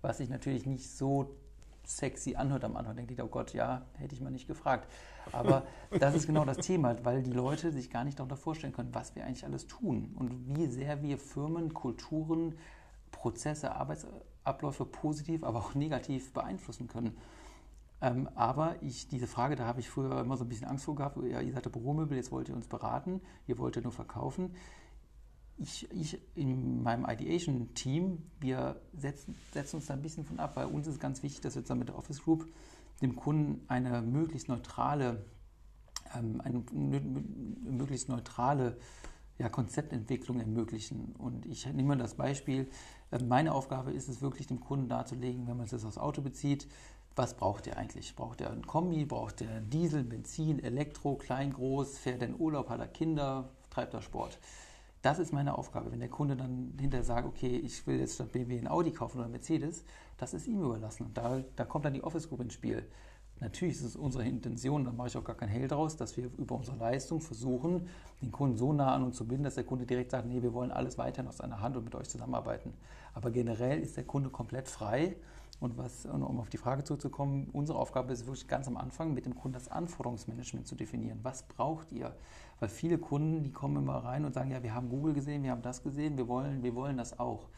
was 0.02 0.18
sich 0.18 0.28
natürlich 0.28 0.66
nicht 0.66 0.90
so 0.90 1.34
sexy 1.88 2.34
anhört 2.36 2.64
am 2.64 2.76
Anfang, 2.76 2.96
denkt 2.96 3.10
ihr, 3.10 3.25
oh 3.25 3.28
Gott, 3.28 3.52
ja, 3.52 3.82
hätte 3.98 4.14
ich 4.14 4.20
mal 4.20 4.31
nicht 4.31 4.46
gefragt. 4.46 4.90
Aber 5.32 5.64
das 5.98 6.14
ist 6.14 6.26
genau 6.26 6.44
das 6.44 6.58
Thema, 6.58 6.96
weil 7.04 7.22
die 7.22 7.32
Leute 7.32 7.72
sich 7.72 7.90
gar 7.90 8.04
nicht 8.04 8.19
darunter 8.19 8.36
vorstellen 8.36 8.72
können, 8.72 8.94
was 8.94 9.14
wir 9.14 9.25
eigentlich 9.25 9.44
alles 9.44 9.66
tun 9.66 10.14
und 10.16 10.56
wie 10.56 10.66
sehr 10.66 11.02
wir 11.02 11.19
Firmen, 11.19 11.75
Kulturen, 11.75 12.56
Prozesse, 13.10 13.72
Arbeitsabläufe 13.72 14.84
positiv, 14.84 15.44
aber 15.44 15.58
auch 15.60 15.75
negativ 15.75 16.32
beeinflussen 16.32 16.88
können. 16.88 17.16
Ähm, 18.00 18.28
aber 18.34 18.76
ich, 18.82 19.08
diese 19.08 19.26
Frage, 19.26 19.56
da 19.56 19.66
habe 19.66 19.80
ich 19.80 19.88
früher 19.88 20.20
immer 20.20 20.37
so 20.37 20.44
ein 20.44 20.48
bisschen 20.48 20.66
Angst 20.66 20.84
vor 20.84 20.94
gehabt. 20.94 21.16
Ja, 21.25 21.40
ihr 21.40 21.52
seid 21.52 21.64
der 21.64 21.70
Büromöbel, 21.70 22.16
jetzt 22.16 22.32
wollt 22.32 22.48
ihr 22.48 22.56
uns 22.56 22.66
beraten, 22.66 23.20
ihr 23.46 23.58
wollt 23.58 23.76
ja 23.76 23.82
nur 23.82 23.92
verkaufen 23.92 24.54
ich, 25.58 25.88
ich 25.92 26.20
in 26.34 26.82
meinem 26.82 27.06
Ideation-Team, 27.08 28.18
wir 28.40 28.80
setzen, 28.96 29.36
setzen, 29.52 29.76
uns 29.76 29.86
da 29.86 29.94
ein 29.94 30.02
bisschen 30.02 30.24
von 30.24 30.40
ab, 30.40 30.56
weil 30.56 30.66
uns 30.66 30.86
ist 30.86 31.00
ganz 31.00 31.22
wichtig, 31.22 31.42
dass 31.42 31.54
wir 31.54 31.62
zusammen 31.62 31.80
mit 31.80 31.88
der 31.88 31.96
Office 31.96 32.22
Group 32.22 32.46
dem 33.02 33.16
Kunden 33.16 33.64
eine 33.68 34.02
möglichst 34.02 34.48
neutrale, 34.48 35.24
ähm, 36.16 36.40
eine 36.40 36.64
möglichst 36.72 38.08
neutrale 38.08 38.78
ja, 39.38 39.48
Konzeptentwicklung 39.48 40.40
ermöglichen. 40.40 41.14
Und 41.18 41.46
ich 41.46 41.66
nehme 41.66 41.96
das 41.96 42.14
Beispiel, 42.14 42.68
äh, 43.10 43.22
meine 43.22 43.52
Aufgabe 43.52 43.92
ist 43.92 44.08
es 44.08 44.22
wirklich, 44.22 44.46
dem 44.46 44.60
Kunden 44.60 44.88
darzulegen, 44.88 45.46
wenn 45.46 45.56
man 45.56 45.66
es 45.66 45.72
jetzt 45.72 45.84
aufs 45.84 45.98
Auto 45.98 46.22
bezieht, 46.22 46.68
was 47.16 47.36
braucht 47.36 47.68
er 47.68 47.78
eigentlich? 47.78 48.16
Braucht 48.16 48.40
er 48.40 48.50
ein 48.50 48.66
Kombi? 48.66 49.04
Braucht 49.04 49.40
er 49.40 49.60
Diesel, 49.60 50.02
Benzin, 50.02 50.58
Elektro, 50.58 51.14
klein, 51.14 51.52
groß? 51.52 51.98
Fährt 51.98 52.22
er 52.22 52.28
in 52.28 52.40
Urlaub? 52.40 52.68
Hat 52.70 52.80
er 52.80 52.88
Kinder? 52.88 53.50
Treibt 53.70 53.94
er 53.94 54.02
Sport? 54.02 54.40
Das 55.04 55.18
ist 55.18 55.34
meine 55.34 55.58
Aufgabe. 55.58 55.92
Wenn 55.92 56.00
der 56.00 56.08
Kunde 56.08 56.34
dann 56.34 56.72
hinterher 56.80 57.04
sagt, 57.04 57.28
okay, 57.28 57.58
ich 57.58 57.86
will 57.86 58.00
jetzt 58.00 58.14
statt 58.14 58.32
BMW 58.32 58.58
ein 58.58 58.66
Audi 58.66 58.90
kaufen 58.90 59.18
oder 59.18 59.28
Mercedes, 59.28 59.84
das 60.16 60.32
ist 60.32 60.46
ihm 60.46 60.62
überlassen. 60.62 61.04
Und 61.04 61.18
da, 61.18 61.44
da 61.56 61.66
kommt 61.66 61.84
dann 61.84 61.92
die 61.92 62.02
Office 62.02 62.26
Group 62.26 62.40
ins 62.40 62.54
Spiel. 62.54 62.88
Natürlich 63.38 63.74
ist 63.74 63.82
es 63.82 63.96
unsere 63.96 64.24
Intention, 64.24 64.82
da 64.82 64.92
mache 64.92 65.08
ich 65.08 65.16
auch 65.18 65.24
gar 65.24 65.36
kein 65.36 65.50
Hell 65.50 65.68
draus, 65.68 65.98
dass 65.98 66.16
wir 66.16 66.30
über 66.38 66.54
unsere 66.54 66.78
Leistung 66.78 67.20
versuchen, 67.20 67.86
den 68.22 68.32
Kunden 68.32 68.56
so 68.56 68.72
nah 68.72 68.94
an 68.94 69.02
uns 69.02 69.16
zu 69.16 69.28
binden, 69.28 69.44
dass 69.44 69.56
der 69.56 69.64
Kunde 69.64 69.84
direkt 69.84 70.10
sagt, 70.10 70.26
nee, 70.26 70.40
wir 70.40 70.54
wollen 70.54 70.70
alles 70.70 70.96
weiterhin 70.96 71.28
aus 71.28 71.42
einer 71.42 71.60
Hand 71.60 71.76
und 71.76 71.84
mit 71.84 71.94
euch 71.94 72.08
zusammenarbeiten. 72.08 72.72
Aber 73.12 73.30
generell 73.30 73.80
ist 73.80 73.98
der 73.98 74.04
Kunde 74.04 74.30
komplett 74.30 74.68
frei. 74.68 75.16
Und 75.60 75.76
was, 75.76 76.06
um 76.06 76.40
auf 76.40 76.48
die 76.48 76.56
Frage 76.56 76.82
zurückzukommen, 76.82 77.50
unsere 77.52 77.78
Aufgabe 77.78 78.12
ist 78.12 78.26
wirklich 78.26 78.48
ganz 78.48 78.68
am 78.68 78.78
Anfang 78.78 79.12
mit 79.12 79.26
dem 79.26 79.34
Kunden 79.34 79.54
das 79.54 79.68
Anforderungsmanagement 79.68 80.66
zu 80.66 80.74
definieren. 80.74 81.20
Was 81.22 81.42
braucht 81.42 81.92
ihr? 81.92 82.16
Weil 82.60 82.68
viele 82.68 82.98
Kunden, 82.98 83.42
die 83.42 83.52
kommen 83.52 83.76
immer 83.76 83.96
rein 83.96 84.24
und 84.24 84.34
sagen, 84.34 84.50
ja, 84.50 84.62
wir 84.62 84.74
haben 84.74 84.88
Google 84.88 85.14
gesehen, 85.14 85.42
wir 85.42 85.50
haben 85.50 85.62
das 85.62 85.82
gesehen, 85.82 86.16
wir 86.16 86.28
wollen, 86.28 86.62
wir 86.62 86.74
wollen 86.74 86.96
das 86.96 87.18
auch. 87.18 87.48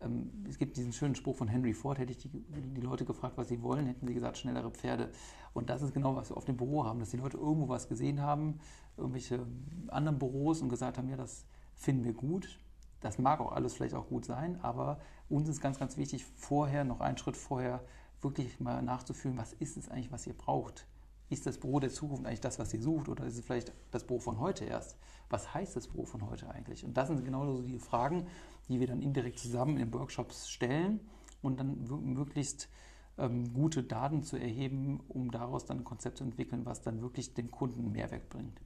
Ähm, 0.00 0.44
es 0.48 0.58
gibt 0.58 0.76
diesen 0.76 0.92
schönen 0.92 1.14
Spruch 1.14 1.36
von 1.36 1.48
Henry 1.48 1.72
Ford, 1.72 1.98
hätte 1.98 2.12
ich 2.12 2.18
die, 2.18 2.28
die, 2.28 2.80
Leute 2.80 3.04
gefragt, 3.04 3.36
was 3.36 3.48
sie 3.48 3.62
wollen, 3.62 3.86
hätten 3.86 4.06
sie 4.06 4.14
gesagt, 4.14 4.38
schnellere 4.38 4.70
Pferde. 4.70 5.10
Und 5.52 5.70
das 5.70 5.82
ist 5.82 5.94
genau, 5.94 6.16
was 6.16 6.30
wir 6.30 6.36
auf 6.36 6.44
dem 6.44 6.56
Büro 6.56 6.84
haben, 6.84 7.00
dass 7.00 7.10
die 7.10 7.16
Leute 7.16 7.36
irgendwo 7.36 7.68
was 7.68 7.88
gesehen 7.88 8.20
haben, 8.20 8.60
irgendwelche 8.96 9.46
anderen 9.88 10.18
Büros 10.18 10.62
und 10.62 10.68
gesagt 10.68 10.98
haben, 10.98 11.08
ja, 11.08 11.16
das 11.16 11.46
finden 11.74 12.04
wir 12.04 12.12
gut. 12.12 12.60
Das 13.00 13.18
mag 13.18 13.40
auch 13.40 13.52
alles 13.52 13.74
vielleicht 13.74 13.94
auch 13.94 14.08
gut 14.08 14.24
sein, 14.24 14.58
aber 14.62 14.98
uns 15.28 15.48
ist 15.48 15.60
ganz, 15.60 15.78
ganz 15.78 15.98
wichtig, 15.98 16.24
vorher, 16.24 16.84
noch 16.84 17.00
einen 17.00 17.18
Schritt 17.18 17.36
vorher, 17.36 17.84
wirklich 18.22 18.60
mal 18.60 18.80
nachzufühlen, 18.80 19.36
was 19.36 19.52
ist 19.52 19.76
es 19.76 19.90
eigentlich, 19.90 20.10
was 20.10 20.26
ihr 20.26 20.32
braucht 20.32 20.86
ist 21.34 21.46
das 21.46 21.58
Büro 21.58 21.80
der 21.80 21.90
Zukunft 21.90 22.24
eigentlich 22.24 22.40
das, 22.40 22.58
was 22.58 22.72
ihr 22.72 22.80
sucht 22.80 23.08
oder 23.08 23.24
ist 23.26 23.36
es 23.36 23.44
vielleicht 23.44 23.72
das 23.90 24.04
Büro 24.04 24.18
von 24.18 24.40
heute 24.40 24.64
erst? 24.64 24.96
Was 25.28 25.52
heißt 25.52 25.76
das 25.76 25.88
Büro 25.88 26.06
von 26.06 26.28
heute 26.30 26.48
eigentlich? 26.48 26.84
Und 26.84 26.96
das 26.96 27.08
sind 27.08 27.24
genau 27.24 27.44
so 27.56 27.62
die 27.62 27.78
Fragen, 27.78 28.26
die 28.68 28.80
wir 28.80 28.86
dann 28.86 29.02
indirekt 29.02 29.38
zusammen 29.38 29.76
in 29.76 29.92
Workshops 29.92 30.48
stellen 30.48 31.00
und 31.42 31.60
dann 31.60 31.84
möglichst 32.14 32.68
ähm, 33.18 33.52
gute 33.52 33.82
Daten 33.82 34.22
zu 34.22 34.36
erheben, 34.36 35.00
um 35.08 35.30
daraus 35.30 35.66
dann 35.66 35.78
ein 35.78 35.84
Konzept 35.84 36.18
zu 36.18 36.24
entwickeln, 36.24 36.64
was 36.64 36.82
dann 36.82 37.02
wirklich 37.02 37.34
dem 37.34 37.50
Kunden 37.50 37.92
Mehrwert 37.92 38.28
bringt. 38.30 38.60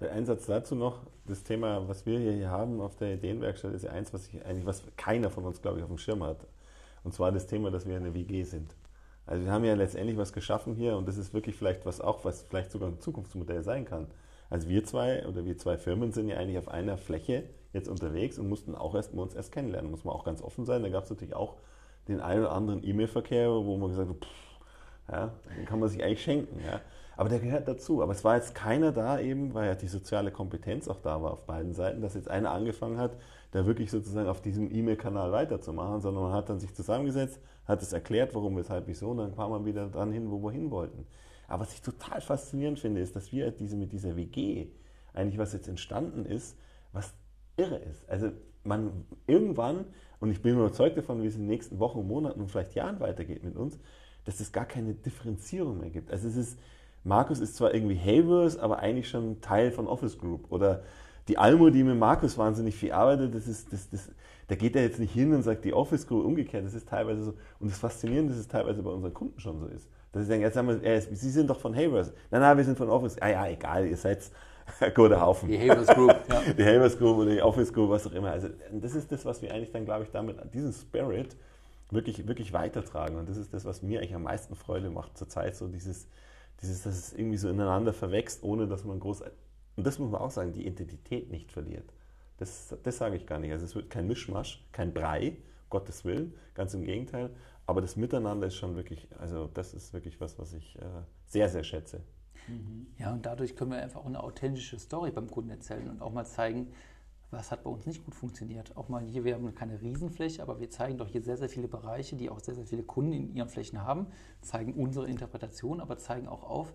Ein 0.00 0.26
Satz 0.26 0.46
dazu 0.46 0.74
noch, 0.74 1.06
das 1.26 1.44
Thema, 1.44 1.86
was 1.86 2.06
wir 2.06 2.18
hier 2.18 2.50
haben 2.50 2.80
auf 2.80 2.96
der 2.96 3.14
Ideenwerkstatt, 3.14 3.72
ist 3.72 3.84
ja 3.84 3.92
eins, 3.92 4.12
was 4.12 4.26
ich 4.26 4.44
eigentlich, 4.44 4.66
was 4.66 4.82
keiner 4.96 5.30
von 5.30 5.44
uns, 5.44 5.62
glaube 5.62 5.78
ich, 5.78 5.84
auf 5.84 5.90
dem 5.90 5.98
Schirm 5.98 6.24
hat. 6.24 6.44
Und 7.04 7.14
zwar 7.14 7.30
das 7.30 7.46
Thema, 7.46 7.70
dass 7.70 7.86
wir 7.86 7.96
eine 7.96 8.12
WG 8.12 8.42
sind. 8.42 8.74
Also 9.26 9.44
wir 9.44 9.52
haben 9.52 9.64
ja 9.64 9.74
letztendlich 9.74 10.16
was 10.16 10.32
geschaffen 10.32 10.74
hier 10.74 10.96
und 10.96 11.06
das 11.06 11.16
ist 11.16 11.32
wirklich 11.32 11.56
vielleicht 11.56 11.86
was 11.86 12.00
auch, 12.00 12.24
was 12.24 12.42
vielleicht 12.42 12.70
sogar 12.70 12.88
ein 12.88 13.00
Zukunftsmodell 13.00 13.62
sein 13.62 13.84
kann. 13.84 14.08
Also 14.50 14.68
wir 14.68 14.84
zwei 14.84 15.26
oder 15.26 15.44
wir 15.44 15.56
zwei 15.56 15.78
Firmen 15.78 16.12
sind 16.12 16.28
ja 16.28 16.36
eigentlich 16.36 16.58
auf 16.58 16.68
einer 16.68 16.98
Fläche 16.98 17.44
jetzt 17.72 17.88
unterwegs 17.88 18.38
und 18.38 18.48
mussten 18.48 18.74
auch 18.74 18.94
erst 18.94 19.14
uns 19.14 19.34
erst 19.34 19.52
kennenlernen, 19.52 19.90
muss 19.90 20.04
man 20.04 20.14
auch 20.14 20.24
ganz 20.24 20.42
offen 20.42 20.66
sein. 20.66 20.82
Da 20.82 20.88
gab 20.88 21.04
es 21.04 21.10
natürlich 21.10 21.34
auch 21.34 21.56
den 22.08 22.20
einen 22.20 22.40
oder 22.40 22.52
anderen 22.52 22.84
E-Mail-Verkehr, 22.84 23.48
wo 23.50 23.76
man 23.76 23.88
gesagt 23.88 24.10
hat, 24.10 24.16
pff, 24.16 25.10
ja, 25.10 25.32
den 25.56 25.64
kann 25.64 25.80
man 25.80 25.88
sich 25.88 26.02
eigentlich 26.02 26.22
schenken. 26.22 26.60
Ja. 26.64 26.80
Aber 27.16 27.28
der 27.28 27.40
gehört 27.40 27.68
dazu. 27.68 28.02
Aber 28.02 28.12
es 28.12 28.24
war 28.24 28.36
jetzt 28.36 28.54
keiner 28.54 28.92
da 28.92 29.20
eben, 29.20 29.54
weil 29.54 29.66
ja 29.66 29.74
die 29.74 29.88
soziale 29.88 30.30
Kompetenz 30.30 30.88
auch 30.88 31.00
da 31.00 31.22
war 31.22 31.32
auf 31.32 31.46
beiden 31.46 31.74
Seiten, 31.74 32.00
dass 32.00 32.14
jetzt 32.14 32.28
einer 32.28 32.50
angefangen 32.50 32.98
hat, 32.98 33.16
da 33.52 33.66
wirklich 33.66 33.90
sozusagen 33.90 34.28
auf 34.28 34.40
diesem 34.40 34.72
E-Mail-Kanal 34.74 35.30
weiterzumachen, 35.32 36.00
sondern 36.00 36.24
man 36.24 36.32
hat 36.32 36.48
dann 36.48 36.58
sich 36.58 36.74
zusammengesetzt, 36.74 37.40
hat 37.66 37.82
es 37.82 37.92
erklärt, 37.92 38.34
warum, 38.34 38.56
weshalb, 38.56 38.86
wieso, 38.86 39.10
und 39.10 39.18
dann 39.18 39.36
kam 39.36 39.50
man 39.50 39.64
wieder 39.64 39.88
dran 39.88 40.10
hin, 40.10 40.30
wo 40.30 40.42
wir 40.42 40.50
hin 40.50 40.70
wollten. 40.70 41.06
Aber 41.48 41.62
was 41.62 41.74
ich 41.74 41.82
total 41.82 42.20
faszinierend 42.20 42.78
finde, 42.78 43.00
ist, 43.00 43.14
dass 43.14 43.30
wir 43.30 43.50
diese, 43.50 43.76
mit 43.76 43.92
dieser 43.92 44.16
WG 44.16 44.68
eigentlich 45.12 45.38
was 45.38 45.52
jetzt 45.52 45.68
entstanden 45.68 46.24
ist, 46.24 46.56
was 46.92 47.12
irre 47.56 47.76
ist. 47.76 48.08
Also 48.08 48.32
man 48.64 49.04
irgendwann, 49.26 49.84
und 50.20 50.30
ich 50.30 50.40
bin 50.40 50.54
überzeugt 50.54 50.96
davon, 50.96 51.22
wie 51.22 51.26
es 51.26 51.34
in 51.34 51.42
den 51.42 51.48
nächsten 51.48 51.78
Wochen, 51.78 52.06
Monaten 52.06 52.40
und 52.40 52.50
vielleicht 52.50 52.74
Jahren 52.74 53.00
weitergeht 53.00 53.44
mit 53.44 53.56
uns, 53.56 53.78
dass 54.24 54.40
es 54.40 54.52
gar 54.52 54.64
keine 54.64 54.94
Differenzierung 54.94 55.80
mehr 55.80 55.90
gibt. 55.90 56.10
Also 56.10 56.28
es 56.28 56.36
ist, 56.36 56.58
Markus 57.04 57.40
ist 57.40 57.56
zwar 57.56 57.74
irgendwie 57.74 57.98
Havers, 57.98 58.56
aber 58.56 58.78
eigentlich 58.78 59.08
schon 59.08 59.40
Teil 59.40 59.72
von 59.72 59.86
Office 59.86 60.18
Group. 60.18 60.50
Oder 60.50 60.82
die 61.28 61.38
Almo, 61.38 61.70
die 61.70 61.82
mit 61.82 61.98
Markus 61.98 62.38
wahnsinnig 62.38 62.74
viel 62.74 62.92
arbeitet, 62.92 63.34
das 63.34 63.48
ist, 63.48 63.72
das, 63.72 63.88
das, 63.90 64.10
da 64.48 64.54
geht 64.54 64.76
er 64.76 64.82
jetzt 64.82 64.98
nicht 64.98 65.12
hin 65.12 65.32
und 65.32 65.42
sagt 65.42 65.64
die 65.64 65.72
Office 65.72 66.06
Crew 66.06 66.20
umgekehrt. 66.20 66.64
Das 66.64 66.74
ist 66.74 66.88
teilweise 66.88 67.24
so. 67.24 67.34
Und 67.58 67.70
das 67.70 67.78
Faszinierende, 67.78 68.32
dass 68.32 68.40
es 68.40 68.48
teilweise 68.48 68.82
bei 68.82 68.90
unseren 68.90 69.14
Kunden 69.14 69.38
schon 69.40 69.58
so 69.58 69.66
ist. 69.66 69.88
Dass 70.12 70.22
sie 70.22 70.28
sagen, 70.28 70.42
jetzt 70.42 70.56
haben 70.56 70.68
wir, 70.68 71.00
Sie 71.00 71.30
sind 71.30 71.48
doch 71.48 71.58
von 71.58 71.74
Havers. 71.74 72.12
Nein, 72.30 72.40
nein, 72.40 72.56
wir 72.56 72.64
sind 72.64 72.76
von 72.76 72.90
Office. 72.90 73.16
Ah 73.20 73.28
ja, 73.28 73.46
egal, 73.46 73.86
ihr 73.86 73.96
seid 73.96 74.30
guter 74.94 75.20
Haufen. 75.20 75.48
Die 75.48 75.58
Havers 75.58 75.88
Group. 75.88 76.14
Ja. 76.28 76.52
Die 76.58 76.64
Havers 76.64 76.98
Group 76.98 77.18
oder 77.18 77.30
die 77.30 77.42
Office 77.42 77.72
Group, 77.72 77.90
was 77.90 78.06
auch 78.06 78.12
immer. 78.12 78.30
Also 78.30 78.48
das 78.72 78.94
ist 78.94 79.10
das, 79.10 79.24
was 79.24 79.42
wir 79.42 79.52
eigentlich 79.52 79.72
dann, 79.72 79.84
glaube 79.84 80.04
ich, 80.04 80.10
damit, 80.10 80.36
diesen 80.52 80.72
Spirit 80.72 81.36
wirklich, 81.90 82.26
wirklich 82.26 82.52
weitertragen. 82.52 83.16
Und 83.16 83.28
das 83.28 83.36
ist 83.36 83.52
das, 83.54 83.64
was 83.64 83.82
mir 83.82 84.00
eigentlich 84.00 84.14
am 84.14 84.24
meisten 84.24 84.54
Freude 84.54 84.90
macht 84.90 85.16
zurzeit, 85.16 85.56
so 85.56 85.68
dieses, 85.68 86.08
dieses, 86.62 86.82
dass 86.82 86.96
es 86.96 87.12
irgendwie 87.12 87.36
so 87.36 87.48
ineinander 87.48 87.92
verwächst, 87.92 88.42
ohne 88.42 88.66
dass 88.66 88.84
man 88.84 89.00
groß, 89.00 89.22
und 89.76 89.86
das 89.86 89.98
muss 89.98 90.10
man 90.10 90.20
auch 90.20 90.30
sagen, 90.30 90.52
die 90.52 90.66
Identität 90.66 91.30
nicht 91.30 91.52
verliert. 91.52 91.92
Das, 92.38 92.74
das 92.82 92.98
sage 92.98 93.16
ich 93.16 93.26
gar 93.26 93.38
nicht. 93.38 93.52
Also 93.52 93.64
es 93.64 93.74
wird 93.74 93.90
kein 93.90 94.06
Mischmasch, 94.06 94.64
kein 94.72 94.92
Brei, 94.92 95.36
Gottes 95.70 96.04
Willen, 96.04 96.34
ganz 96.54 96.74
im 96.74 96.84
Gegenteil. 96.84 97.30
Aber 97.66 97.80
das 97.80 97.96
Miteinander 97.96 98.48
ist 98.48 98.56
schon 98.56 98.76
wirklich, 98.76 99.08
also 99.18 99.48
das 99.54 99.74
ist 99.74 99.92
wirklich 99.92 100.20
was, 100.20 100.38
was 100.38 100.52
ich 100.52 100.76
äh, 100.76 100.82
sehr, 101.26 101.48
sehr 101.48 101.64
schätze. 101.64 102.00
Ja, 102.98 103.12
und 103.12 103.24
dadurch 103.24 103.54
können 103.54 103.70
wir 103.70 103.78
einfach 103.80 104.00
auch 104.00 104.06
eine 104.06 104.22
authentische 104.22 104.78
Story 104.78 105.12
beim 105.12 105.30
Kunden 105.30 105.50
erzählen 105.50 105.88
und 105.88 106.02
auch 106.02 106.12
mal 106.12 106.24
zeigen, 106.24 106.72
was 107.32 107.50
hat 107.50 107.64
bei 107.64 107.70
uns 107.70 107.86
nicht 107.86 108.04
gut 108.04 108.14
funktioniert. 108.14 108.76
Auch 108.76 108.88
mal 108.88 109.02
hier, 109.02 109.24
wir 109.24 109.34
haben 109.34 109.54
keine 109.54 109.80
Riesenfläche, 109.80 110.42
aber 110.42 110.60
wir 110.60 110.70
zeigen 110.70 110.98
doch 110.98 111.08
hier 111.08 111.22
sehr, 111.22 111.38
sehr 111.38 111.48
viele 111.48 111.66
Bereiche, 111.66 112.14
die 112.16 112.28
auch 112.28 112.40
sehr, 112.40 112.54
sehr 112.54 112.66
viele 112.66 112.82
Kunden 112.82 113.12
in 113.12 113.34
ihren 113.34 113.48
Flächen 113.48 113.82
haben, 113.82 114.06
zeigen 114.42 114.74
unsere 114.74 115.08
Interpretation, 115.08 115.80
aber 115.80 115.98
zeigen 115.98 116.28
auch 116.28 116.44
auf, 116.44 116.74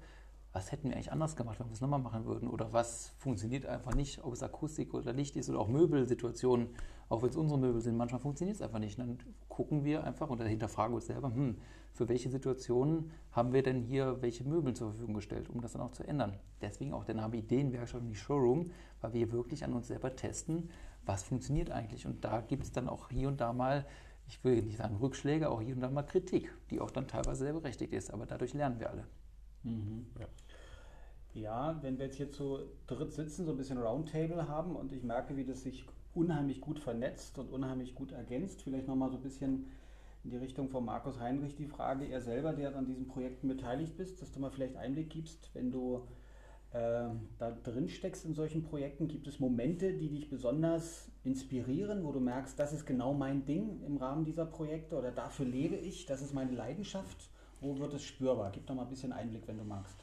was 0.57 0.71
hätten 0.71 0.89
wir 0.89 0.95
eigentlich 0.95 1.11
anders 1.11 1.35
gemacht, 1.35 1.59
wenn 1.59 1.67
wir 1.67 1.73
es 1.73 1.81
nochmal 1.81 1.99
machen 1.99 2.25
würden 2.25 2.49
oder 2.49 2.73
was 2.73 3.13
funktioniert 3.19 3.67
einfach 3.67 3.93
nicht, 3.93 4.23
ob 4.23 4.33
es 4.33 4.41
Akustik 4.41 4.95
oder 4.95 5.13
Licht 5.13 5.35
ist 5.35 5.51
oder 5.51 5.59
auch 5.59 5.67
Möbelsituationen, 5.67 6.69
auch 7.09 7.21
wenn 7.21 7.29
es 7.29 7.35
unsere 7.35 7.59
Möbel 7.59 7.79
sind, 7.79 7.95
manchmal 7.95 8.19
funktioniert 8.19 8.55
es 8.55 8.63
einfach 8.63 8.79
nicht. 8.79 8.97
dann 8.97 9.19
gucken 9.49 9.85
wir 9.85 10.03
einfach 10.03 10.31
und 10.31 10.41
hinterfragen 10.41 10.95
uns 10.95 11.05
selber, 11.05 11.31
hm, 11.31 11.57
für 11.93 12.09
welche 12.09 12.31
Situationen 12.31 13.11
haben 13.31 13.53
wir 13.53 13.61
denn 13.61 13.83
hier 13.83 14.19
welche 14.21 14.45
Möbel 14.45 14.73
zur 14.73 14.89
Verfügung 14.89 15.13
gestellt, 15.13 15.47
um 15.47 15.61
das 15.61 15.73
dann 15.73 15.83
auch 15.83 15.91
zu 15.91 16.03
ändern. 16.03 16.39
Deswegen 16.59 16.91
auch 16.91 17.05
der 17.05 17.15
Name 17.15 17.37
Ideenwerkstatt 17.37 18.01
und 18.01 18.07
die 18.07 18.15
Showroom, 18.15 18.71
weil 19.01 19.13
wir 19.13 19.31
wirklich 19.31 19.63
an 19.63 19.73
uns 19.73 19.87
selber 19.87 20.15
testen, 20.15 20.71
was 21.05 21.21
funktioniert 21.21 21.69
eigentlich. 21.69 22.07
Und 22.07 22.25
da 22.25 22.41
gibt 22.41 22.63
es 22.63 22.71
dann 22.71 22.89
auch 22.89 23.09
hier 23.11 23.27
und 23.27 23.39
da 23.41 23.53
mal, 23.53 23.85
ich 24.25 24.43
will 24.43 24.63
nicht 24.63 24.77
sagen 24.77 24.95
Rückschläge, 24.95 25.51
auch 25.51 25.61
hier 25.61 25.75
und 25.75 25.81
da 25.81 25.89
mal 25.91 26.01
Kritik, 26.01 26.51
die 26.71 26.79
auch 26.81 26.89
dann 26.89 27.07
teilweise 27.07 27.43
sehr 27.43 27.53
berechtigt 27.53 27.93
ist. 27.93 28.11
Aber 28.11 28.25
dadurch 28.25 28.55
lernen 28.55 28.79
wir 28.79 28.89
alle. 28.89 29.05
Mhm. 29.67 30.05
Ja. 30.19 30.27
Ja, 31.33 31.79
wenn 31.83 31.99
wir 31.99 32.05
jetzt 32.05 32.17
hier 32.17 32.31
zu 32.31 32.59
dritt 32.87 33.13
sitzen, 33.13 33.45
so 33.45 33.51
ein 33.51 33.57
bisschen 33.57 33.77
Roundtable 33.77 34.47
haben 34.47 34.75
und 34.75 34.91
ich 34.91 35.03
merke, 35.03 35.35
wie 35.37 35.45
das 35.45 35.61
sich 35.61 35.85
unheimlich 36.15 36.61
gut 36.61 36.79
vernetzt 36.79 37.37
und 37.37 37.51
unheimlich 37.51 37.93
gut 37.93 38.11
ergänzt, 38.11 38.63
vielleicht 38.63 38.87
nochmal 38.87 39.11
so 39.11 39.17
ein 39.17 39.23
bisschen 39.23 39.67
in 40.23 40.31
die 40.31 40.37
Richtung 40.37 40.69
von 40.69 40.83
Markus 40.83 41.19
Heinrich 41.19 41.55
die 41.55 41.67
Frage, 41.67 42.05
er 42.05 42.21
selber, 42.21 42.53
der 42.53 42.75
an 42.75 42.87
diesen 42.87 43.07
Projekten 43.07 43.47
beteiligt 43.47 43.95
bist, 43.97 44.21
dass 44.21 44.31
du 44.31 44.39
mal 44.39 44.49
vielleicht 44.49 44.75
Einblick 44.77 45.11
gibst, 45.11 45.51
wenn 45.53 45.71
du 45.71 46.07
äh, 46.71 47.09
da 47.37 47.51
drin 47.63 47.87
steckst 47.87 48.25
in 48.25 48.33
solchen 48.33 48.63
Projekten, 48.63 49.07
gibt 49.07 49.27
es 49.27 49.39
Momente, 49.39 49.93
die 49.93 50.09
dich 50.09 50.29
besonders 50.29 51.11
inspirieren, 51.23 52.03
wo 52.03 52.11
du 52.11 52.19
merkst, 52.19 52.57
das 52.57 52.73
ist 52.73 52.85
genau 52.85 53.13
mein 53.13 53.45
Ding 53.45 53.83
im 53.85 53.97
Rahmen 53.97 54.25
dieser 54.25 54.45
Projekte 54.45 54.97
oder 54.97 55.11
dafür 55.11 55.45
lebe 55.45 55.75
ich, 55.75 56.07
das 56.07 56.21
ist 56.23 56.33
meine 56.33 56.51
Leidenschaft. 56.51 57.29
Wo 57.59 57.77
wird 57.77 57.93
es 57.93 58.03
spürbar? 58.03 58.51
Gib 58.51 58.67
doch 58.67 58.75
mal 58.75 58.83
ein 58.83 58.89
bisschen 58.89 59.11
Einblick, 59.11 59.47
wenn 59.47 59.57
du 59.57 59.63
magst. 59.63 59.95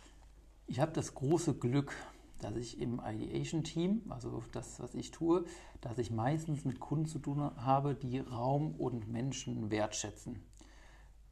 Ich 0.66 0.80
habe 0.80 0.92
das 0.92 1.14
große 1.14 1.54
Glück, 1.54 1.94
dass 2.40 2.56
ich 2.56 2.80
im 2.80 3.00
Ideation-Team, 3.04 4.02
also 4.08 4.42
das, 4.52 4.80
was 4.80 4.94
ich 4.94 5.10
tue, 5.10 5.44
dass 5.80 5.98
ich 5.98 6.10
meistens 6.10 6.64
mit 6.64 6.80
Kunden 6.80 7.06
zu 7.06 7.18
tun 7.18 7.40
habe, 7.56 7.94
die 7.94 8.18
Raum 8.18 8.74
und 8.74 9.08
Menschen 9.08 9.70
wertschätzen 9.70 10.40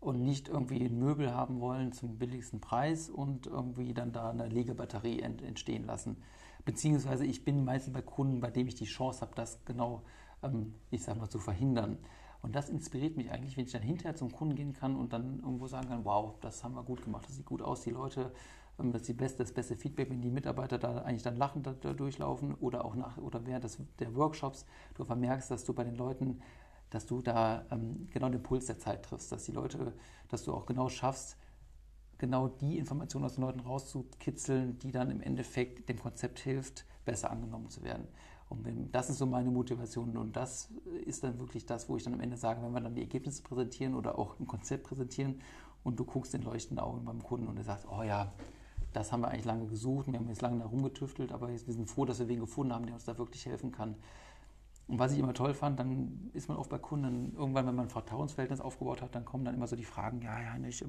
und 0.02 0.25
nicht 0.25 0.49
irgendwie 0.49 0.85
ein 0.85 0.99
Möbel 0.99 1.33
haben 1.33 1.61
wollen 1.61 1.93
zum 1.93 2.19
billigsten 2.19 2.61
Preis 2.61 3.09
und 3.09 3.47
irgendwie 3.47 3.95
dann 3.95 4.12
da 4.12 4.31
eine 4.31 4.49
Legebatterie 4.49 5.21
entstehen 5.21 5.87
lassen. 5.87 6.17
Beziehungsweise 6.64 7.25
ich 7.25 7.45
bin 7.45 7.64
meistens 7.64 7.93
bei 7.93 8.02
Kunden, 8.02 8.41
bei 8.41 8.50
denen 8.50 8.69
ich 8.69 8.75
die 8.75 8.85
Chance 8.85 9.21
habe, 9.21 9.35
das 9.35 9.64
genau, 9.64 10.02
ähm, 10.43 10.75
ich 10.91 11.02
sag 11.02 11.19
mal, 11.19 11.29
zu 11.29 11.38
verhindern. 11.38 11.99
Und 12.42 12.56
das 12.56 12.68
inspiriert 12.68 13.16
mich 13.16 13.30
eigentlich, 13.30 13.56
wenn 13.56 13.64
ich 13.64 13.72
dann 13.72 13.82
hinterher 13.82 14.16
zum 14.16 14.32
Kunden 14.32 14.56
gehen 14.56 14.72
kann 14.72 14.96
und 14.96 15.12
dann 15.12 15.40
irgendwo 15.40 15.68
sagen 15.68 15.88
kann, 15.88 16.04
wow, 16.04 16.34
das 16.40 16.64
haben 16.64 16.75
wir 16.75 16.82
gut 16.82 17.02
gemacht, 17.02 17.25
das 17.26 17.37
sieht 17.37 17.46
gut 17.46 17.62
aus, 17.62 17.82
die 17.82 17.90
Leute 17.90 18.32
ähm, 18.78 18.92
das 18.92 19.02
ist 19.02 19.08
die 19.08 19.14
beste, 19.14 19.38
das 19.38 19.52
beste 19.52 19.76
Feedback, 19.76 20.11
wenn 20.11 20.20
die 20.20 20.30
Mitarbeiter 20.30 20.78
da 20.78 20.99
eigentlich 21.02 21.22
dann 21.22 21.37
lachend 21.37 21.66
da, 21.66 21.72
durchlaufen 21.72 22.54
oder 22.54 22.84
auch 22.84 22.94
nach 22.94 23.16
oder 23.18 23.44
während 23.46 23.64
des, 23.64 23.78
der 23.99 24.14
Workshops 24.14 24.66
du 24.94 25.04
vermerkst, 25.04 25.50
dass 25.50 25.64
du 25.64 25.75
bei 25.75 25.84
den 25.84 25.96
Leuten, 25.96 26.40
dass 26.90 27.06
du 27.06 27.22
da 27.22 27.66
ähm, 27.70 28.08
genau 28.11 28.28
den 28.28 28.42
Puls 28.42 28.66
der 28.66 28.78
Zeit 28.78 29.04
triffst, 29.04 29.32
dass 29.32 29.44
die 29.44 29.52
Leute, 29.52 29.92
dass 30.28 30.44
du 30.44 30.52
auch 30.52 30.66
genau 30.66 30.88
schaffst, 30.88 31.37
genau 32.18 32.49
die 32.49 32.78
Informationen 32.78 33.25
aus 33.25 33.34
den 33.34 33.44
Leuten 33.44 33.61
rauszukitzeln, 33.61 34.78
die 34.78 34.92
dann 34.92 35.11
im 35.11 35.20
Endeffekt 35.20 35.88
dem 35.88 35.99
Konzept 35.99 36.38
hilft, 36.38 36.87
besser 37.04 37.30
angenommen 37.30 37.68
zu 37.68 37.82
werden. 37.82 38.06
Und 38.52 38.90
das 38.92 39.11
ist 39.11 39.18
so 39.18 39.26
meine 39.26 39.50
Motivation 39.50 40.16
und 40.16 40.37
das 40.37 40.71
ist 41.06 41.25
dann 41.25 41.40
wirklich 41.40 41.64
das, 41.66 41.88
wo 41.88 41.97
ich 41.97 42.04
dann 42.04 42.14
am 42.14 42.21
Ende 42.21 42.37
sage, 42.37 42.62
wenn 42.62 42.73
wir 42.73 42.80
dann 42.80 42.94
die 42.94 43.00
Ergebnisse 43.00 43.42
präsentieren 43.42 43.94
oder 43.94 44.18
auch 44.18 44.38
ein 44.38 44.47
Konzept 44.47 44.85
präsentieren 44.85 45.40
und 45.85 45.99
du 45.99 46.04
guckst 46.04 46.35
in 46.35 46.42
leuchtenden 46.42 46.85
Augen 46.85 47.04
beim 47.04 47.23
Kunden 47.23 47.49
und 47.49 47.56
er 47.56 47.64
sagt, 47.64 47.87
oh 47.90 48.02
ja, 48.02 48.32
das 48.92 49.11
haben 49.11 49.23
wir 49.23 49.28
eigentlich 49.28 49.47
lange 49.47 49.66
gesucht, 49.66 50.06
wir 50.06 50.18
haben 50.18 50.28
jetzt 50.28 50.42
lange 50.42 50.59
da 50.59 50.66
rumgetüftelt, 50.66 51.32
aber 51.32 51.49
wir 51.49 51.59
sind 51.59 51.88
froh, 51.88 52.04
dass 52.04 52.18
wir 52.18 52.28
wen 52.28 52.40
gefunden 52.40 52.75
haben, 52.75 52.87
der 52.87 52.94
uns 52.94 53.04
da 53.04 53.16
wirklich 53.16 53.47
helfen 53.47 53.73
kann. 53.73 53.97
Und 54.88 54.99
was 54.99 55.12
ich 55.12 55.18
immer 55.18 55.32
toll 55.32 55.54
fand, 55.54 55.78
dann 55.78 56.30
ist 56.35 56.49
man 56.49 56.59
oft 56.59 56.68
bei 56.68 56.78
Kunden, 56.78 57.35
irgendwann, 57.35 57.66
wenn 57.66 57.75
man 57.75 57.87
ein 57.87 57.90
Vertrauensverhältnis 57.90 58.61
aufgebaut 58.61 59.00
hat, 59.00 59.14
dann 59.14 59.25
kommen 59.25 59.44
dann 59.44 59.54
immer 59.54 59.66
so 59.66 59.76
die 59.76 59.85
Fragen, 59.85 60.21
ja, 60.21 60.40
ja, 60.40 60.59
nicht, 60.59 60.85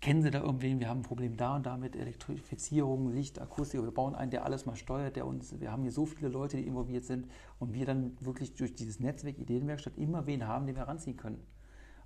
kennen 0.00 0.22
Sie 0.22 0.30
da 0.30 0.40
irgendwen, 0.40 0.80
wir 0.80 0.88
haben 0.88 1.00
ein 1.00 1.04
Problem 1.04 1.36
da 1.36 1.56
und 1.56 1.66
da 1.66 1.76
mit 1.76 1.94
Elektrifizierung, 1.94 3.12
Licht, 3.12 3.40
Akustik, 3.40 3.82
wir 3.82 3.90
bauen 3.90 4.14
einen, 4.14 4.30
der 4.30 4.44
alles 4.44 4.64
mal 4.64 4.76
steuert, 4.76 5.16
der 5.16 5.26
uns, 5.26 5.60
wir 5.60 5.70
haben 5.70 5.82
hier 5.82 5.92
so 5.92 6.06
viele 6.06 6.28
Leute, 6.28 6.56
die 6.56 6.66
involviert 6.66 7.04
sind 7.04 7.28
und 7.58 7.74
wir 7.74 7.84
dann 7.84 8.16
wirklich 8.20 8.54
durch 8.54 8.74
dieses 8.74 8.98
Netzwerk 8.98 9.38
Ideenwerkstatt 9.38 9.98
immer 9.98 10.26
wen 10.26 10.46
haben, 10.46 10.66
den 10.66 10.76
wir 10.76 10.84
ranziehen 10.84 11.16
können. 11.16 11.42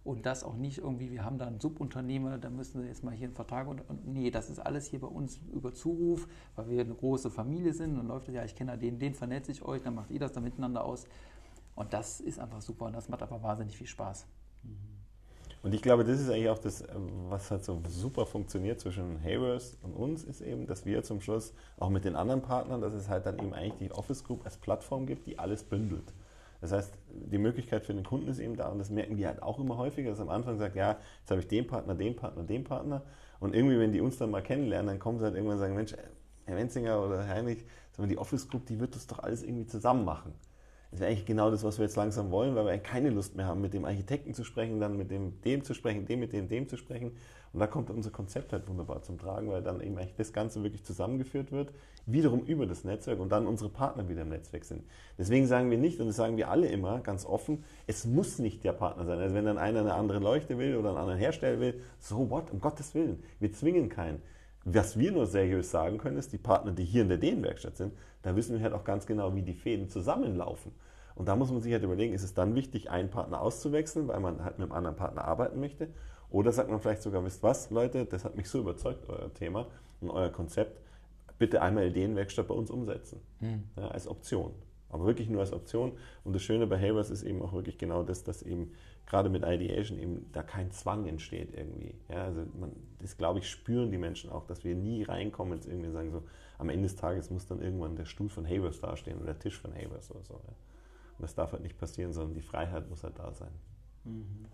Und 0.03 0.27
das 0.27 0.45
auch 0.45 0.57
nicht 0.57 0.79
irgendwie, 0.79 1.11
wir 1.13 1.25
haben 1.25 1.39
da 1.39 1.47
einen 1.47 1.61
Subunternehmer, 1.61 2.37
da 2.37 2.51
müssen 2.51 2.83
wir 2.83 2.89
jetzt 2.89 3.05
mal 3.05 3.15
hier 3.15 3.29
einen 3.29 3.35
Vertrag 3.35 3.69
und, 3.69 3.89
und 3.89 4.07
nee, 4.07 4.31
das 4.31 4.51
ist 4.51 4.59
alles 4.59 4.87
hier 4.87 5.01
bei 5.01 5.07
uns 5.07 5.41
über 5.53 5.73
Zuruf, 5.73 6.29
weil 6.57 6.69
wir 6.69 6.81
eine 6.83 6.95
große 6.95 7.31
Familie 7.31 7.73
sind. 7.73 7.97
Dann 7.97 8.09
läuft 8.09 8.29
es 8.29 8.35
ja, 8.35 8.45
ich 8.45 8.55
kenne 8.55 8.77
den, 8.77 8.99
den 8.99 9.15
vernetze 9.15 9.51
ich 9.51 9.63
euch, 9.63 9.83
dann 9.83 9.95
macht 9.95 10.11
ihr 10.11 10.21
das 10.21 10.33
dann 10.33 10.45
miteinander 10.45 10.85
aus. 10.85 11.07
Und 11.75 11.95
das 11.95 12.21
ist 12.21 12.39
einfach 12.39 12.61
super 12.61 12.85
und 12.85 12.93
das 12.93 13.09
macht 13.09 13.23
einfach 13.23 13.43
wahnsinnig 13.43 13.79
viel 13.79 13.87
Spaß. 13.87 14.27
Und 15.65 15.75
ich 15.75 15.81
glaube, 15.81 16.05
das 16.05 16.21
ist 16.21 16.29
eigentlich 16.29 16.51
auch 16.51 16.59
das, 16.59 16.85
was 17.31 17.51
halt 17.51 17.65
so 17.65 17.81
super 17.89 18.27
funktioniert 18.27 18.81
zwischen 18.81 19.19
Havers 19.25 19.79
und 19.81 19.95
uns, 19.95 20.23
ist 20.23 20.43
eben, 20.43 20.67
dass 20.67 20.85
wir 20.85 21.03
zum 21.03 21.23
Schluss 21.23 21.55
auch 21.79 21.89
mit 21.89 22.05
den 22.05 22.17
anderen 22.17 22.43
Partnern, 22.43 22.83
dass 22.83 22.93
es 22.93 23.09
halt 23.09 23.25
dann 23.25 23.39
eben 23.39 23.55
eigentlich 23.55 23.79
die 23.79 23.91
Office 23.91 24.25
Group 24.25 24.45
als 24.45 24.59
Plattform 24.59 25.07
gibt, 25.07 25.27
die 25.27 25.39
alles 25.39 25.63
bündelt. 25.63 26.13
Das 26.61 26.71
heißt, 26.71 26.93
die 27.09 27.39
Möglichkeit 27.39 27.87
für 27.87 27.95
den 27.95 28.05
Kunden 28.05 28.29
ist 28.29 28.41
eben 28.41 28.57
da 28.57 28.69
und 28.69 28.79
das 28.79 28.91
merken 28.91 29.17
die 29.17 29.27
halt 29.27 29.43
auch 29.43 29.59
immer 29.59 29.79
häufiger, 29.79 30.11
dass 30.11 30.21
am 30.21 30.29
Anfang 30.29 30.59
sagt, 30.59 30.77
ja, 30.77 30.99
jetzt 31.21 31.31
habe 31.31 31.41
ich 31.41 31.49
den 31.49 31.67
Partner, 31.67 31.95
den 31.95 32.15
Partner, 32.15 32.43
den 32.43 32.65
Partner 32.65 33.01
und 33.41 33.55
irgendwie, 33.55 33.79
wenn 33.79 33.93
die 33.93 34.03
uns 34.03 34.19
dann 34.19 34.31
mal 34.31 34.43
kennenlernen, 34.43 34.89
dann 34.89 34.99
kommen 34.99 35.19
sie 35.19 35.25
halt 35.25 35.35
irgendwann 35.35 35.57
und 35.57 35.61
sagen, 35.61 35.77
Mensch, 35.77 35.95
Herr 36.45 36.57
Wenzinger 36.59 37.03
oder 37.03 37.25
Herr 37.25 37.37
Heinrich, 37.37 37.65
die 37.97 38.19
Office 38.19 38.51
Group, 38.51 38.67
die 38.67 38.79
wird 38.81 38.95
das 38.97 39.07
doch 39.07 39.21
alles 39.21 39.43
irgendwie 39.43 39.65
zusammen 39.65 40.05
machen. 40.05 40.35
Das 40.95 41.01
wäre 41.01 41.11
eigentlich 41.11 41.27
genau 41.27 41.51
das, 41.51 41.65
was 41.65 41.79
wir 41.79 41.87
jetzt 41.87 41.97
langsam 41.97 42.31
wollen, 42.31 42.55
weil 42.55 42.67
wir 42.67 42.79
keine 42.79 43.11
Lust 43.11 43.35
mehr 43.35 43.47
haben, 43.47 43.61
mit 43.61 43.75
dem 43.75 43.85
Architekten 43.85 44.33
zu 44.33 44.45
sprechen, 44.45 44.79
dann 44.79 44.97
mit 44.97 45.11
dem, 45.11 45.41
dem 45.41 45.65
zu 45.65 45.75
sprechen, 45.75 46.07
dem 46.07 46.21
mit 46.21 46.33
dem, 46.33 46.47
dem 46.47 46.69
zu 46.69 46.77
sprechen. 46.77 47.17
Und 47.53 47.59
da 47.59 47.67
kommt 47.67 47.91
unser 47.91 48.11
Konzept 48.11 48.53
halt 48.53 48.69
wunderbar 48.69 49.03
zum 49.03 49.19
Tragen, 49.19 49.51
weil 49.51 49.61
dann 49.61 49.81
eben 49.81 49.99
eigentlich 49.99 50.15
das 50.15 50.33
Ganze 50.33 50.63
wirklich 50.63 50.85
zusammengeführt 50.85 51.51
wird, 51.51 51.73
wiederum 52.07 52.45
über 52.45 52.65
das 52.65 52.85
Netzwerk 52.85 53.19
und 53.19 53.33
dann 53.33 53.49
unsere 53.49 53.71
Partner 53.71 54.09
wieder 54.09 54.23
im 54.23 54.29
Netzwerk 54.29 54.65
sind. 54.65 54.85
Deswegen 55.19 55.49
sagen 55.49 55.69
wir 55.69 55.79
nicht, 55.79 55.99
und 55.99 56.07
das 56.07 56.15
sagen 56.15 56.37
wir 56.37 56.49
alle 56.49 56.69
immer 56.69 57.01
ganz 57.01 57.27
offen, 57.27 57.65
es 57.89 58.05
muss 58.05 58.39
nicht 58.39 58.63
der 58.63 58.73
Partner 58.73 59.05
sein. 59.05 59.19
Also 59.19 59.35
wenn 59.35 59.47
dann 59.47 59.59
einer 59.59 59.81
eine 59.81 59.95
andere 59.95 60.21
Leuchte 60.21 60.59
will 60.59 60.77
oder 60.77 60.91
einen 60.91 60.99
anderen 60.99 61.19
Hersteller 61.19 61.59
will, 61.59 61.81
so 61.99 62.31
what, 62.31 62.53
um 62.53 62.61
Gottes 62.61 62.95
Willen, 62.95 63.21
wir 63.41 63.53
zwingen 63.53 63.89
keinen. 63.89 64.23
Was 64.65 64.97
wir 64.97 65.11
nur 65.11 65.27
seriös 65.27 65.73
sagen 65.73 65.99
können, 65.99 66.19
ist, 66.19 66.33
die 66.33 66.39
Partner, 66.39 66.71
die 66.71 66.85
hier 66.85 67.03
in 67.03 67.09
der 67.09 67.19
Dehn-Werkstatt 67.19 67.77
sind, 67.77 67.95
da 68.23 68.35
wissen 68.35 68.57
wir 68.57 68.63
halt 68.63 68.73
auch 68.73 68.85
ganz 68.85 69.07
genau, 69.07 69.35
wie 69.35 69.43
die 69.43 69.53
Fäden 69.53 69.91
zusammenlaufen. 69.91 70.73
Und 71.15 71.29
da 71.29 71.37
muss 71.37 71.51
man 71.51 71.61
sich 71.61 71.73
halt 71.73 71.85
überlegen, 71.85 72.13
ist 72.13 72.25
es 72.25 72.35
dann 72.35 72.55
wichtig, 72.55 72.91
einen 72.91 73.11
Partner 73.11 73.41
auszuwechseln, 73.41 74.09
weil 74.09 74.21
man 74.21 74.45
halt 74.45 74.59
mit 74.59 74.69
einem 74.69 74.77
anderen 74.77 74.97
Partner 74.97 75.25
arbeiten 75.25 75.61
möchte? 75.61 75.89
Oder 76.31 76.51
sagt 76.51 76.69
man 76.71 76.81
vielleicht 76.81 77.03
sogar, 77.03 77.25
wisst 77.25 77.43
was, 77.43 77.71
Leute, 77.71 78.07
das 78.07 78.25
hat 78.25 78.37
mich 78.37 78.49
so 78.49 78.59
überzeugt, 78.59 79.09
euer 79.09 79.33
Thema 79.35 79.69
und 80.01 80.11
euer 80.11 80.31
Konzept, 80.31 80.81
bitte 81.39 81.63
einmal 81.63 81.87
Ideenwerkstatt 81.87 82.49
bei 82.49 82.55
uns 82.55 82.71
umsetzen. 82.71 83.21
Hm. 83.39 83.65
Ja, 83.77 83.89
als 83.89 84.09
Option. 84.09 84.53
Aber 84.89 85.07
wirklich 85.07 85.29
nur 85.29 85.41
als 85.41 85.53
Option. 85.53 85.93
Und 86.25 86.35
das 86.35 86.43
Schöne 86.43 86.67
bei 86.67 86.79
Havers 86.79 87.11
ist 87.11 87.23
eben 87.23 87.43
auch 87.43 87.53
wirklich 87.53 87.79
genau 87.79 88.03
das, 88.03 88.25
dass 88.25 88.43
eben 88.43 88.73
gerade 89.07 89.29
mit 89.29 89.45
Ideation 89.45 89.99
eben 89.99 90.27
da 90.33 90.43
kein 90.43 90.71
Zwang 90.71 91.07
entsteht 91.07 91.53
irgendwie. 91.53 91.95
Ja, 92.09 92.25
also 92.25 92.43
man, 92.59 92.73
das 93.01 93.17
glaube 93.17 93.41
ich, 93.41 93.51
spüren 93.51 93.91
die 93.91 93.99
Menschen 93.99 94.31
auch, 94.31 94.47
dass 94.47 94.65
wir 94.65 94.75
nie 94.75 95.03
reinkommen 95.03 95.55
und 95.59 95.67
irgendwie 95.67 95.91
sagen 95.91 96.11
so, 96.11 96.23
am 96.59 96.69
Ende 96.69 96.85
des 96.85 96.97
Tages 96.97 97.31
muss 97.31 97.47
dann 97.47 97.61
irgendwann 97.61 97.97
der 97.97 98.05
Stuhl 98.05 98.29
von 98.29 98.49
Havers 98.49 98.81
dastehen 98.81 99.17
oder 99.17 99.27
der 99.27 99.39
Tisch 99.39 99.59
von 99.59 99.75
Havers 99.75 100.11
oder 100.11 100.23
so. 100.23 100.35
Ja. 100.35 100.55
Und 101.19 101.23
das 101.23 101.35
darf 101.35 101.53
halt 101.53 101.63
nicht 101.63 101.79
passieren, 101.79 102.13
sondern 102.13 102.35
die 102.35 102.43
Freiheit 102.43 102.89
muss 102.89 103.05
halt 103.05 103.19
da 103.19 103.33
sein. 103.33 103.53
Mhm. 104.05 104.47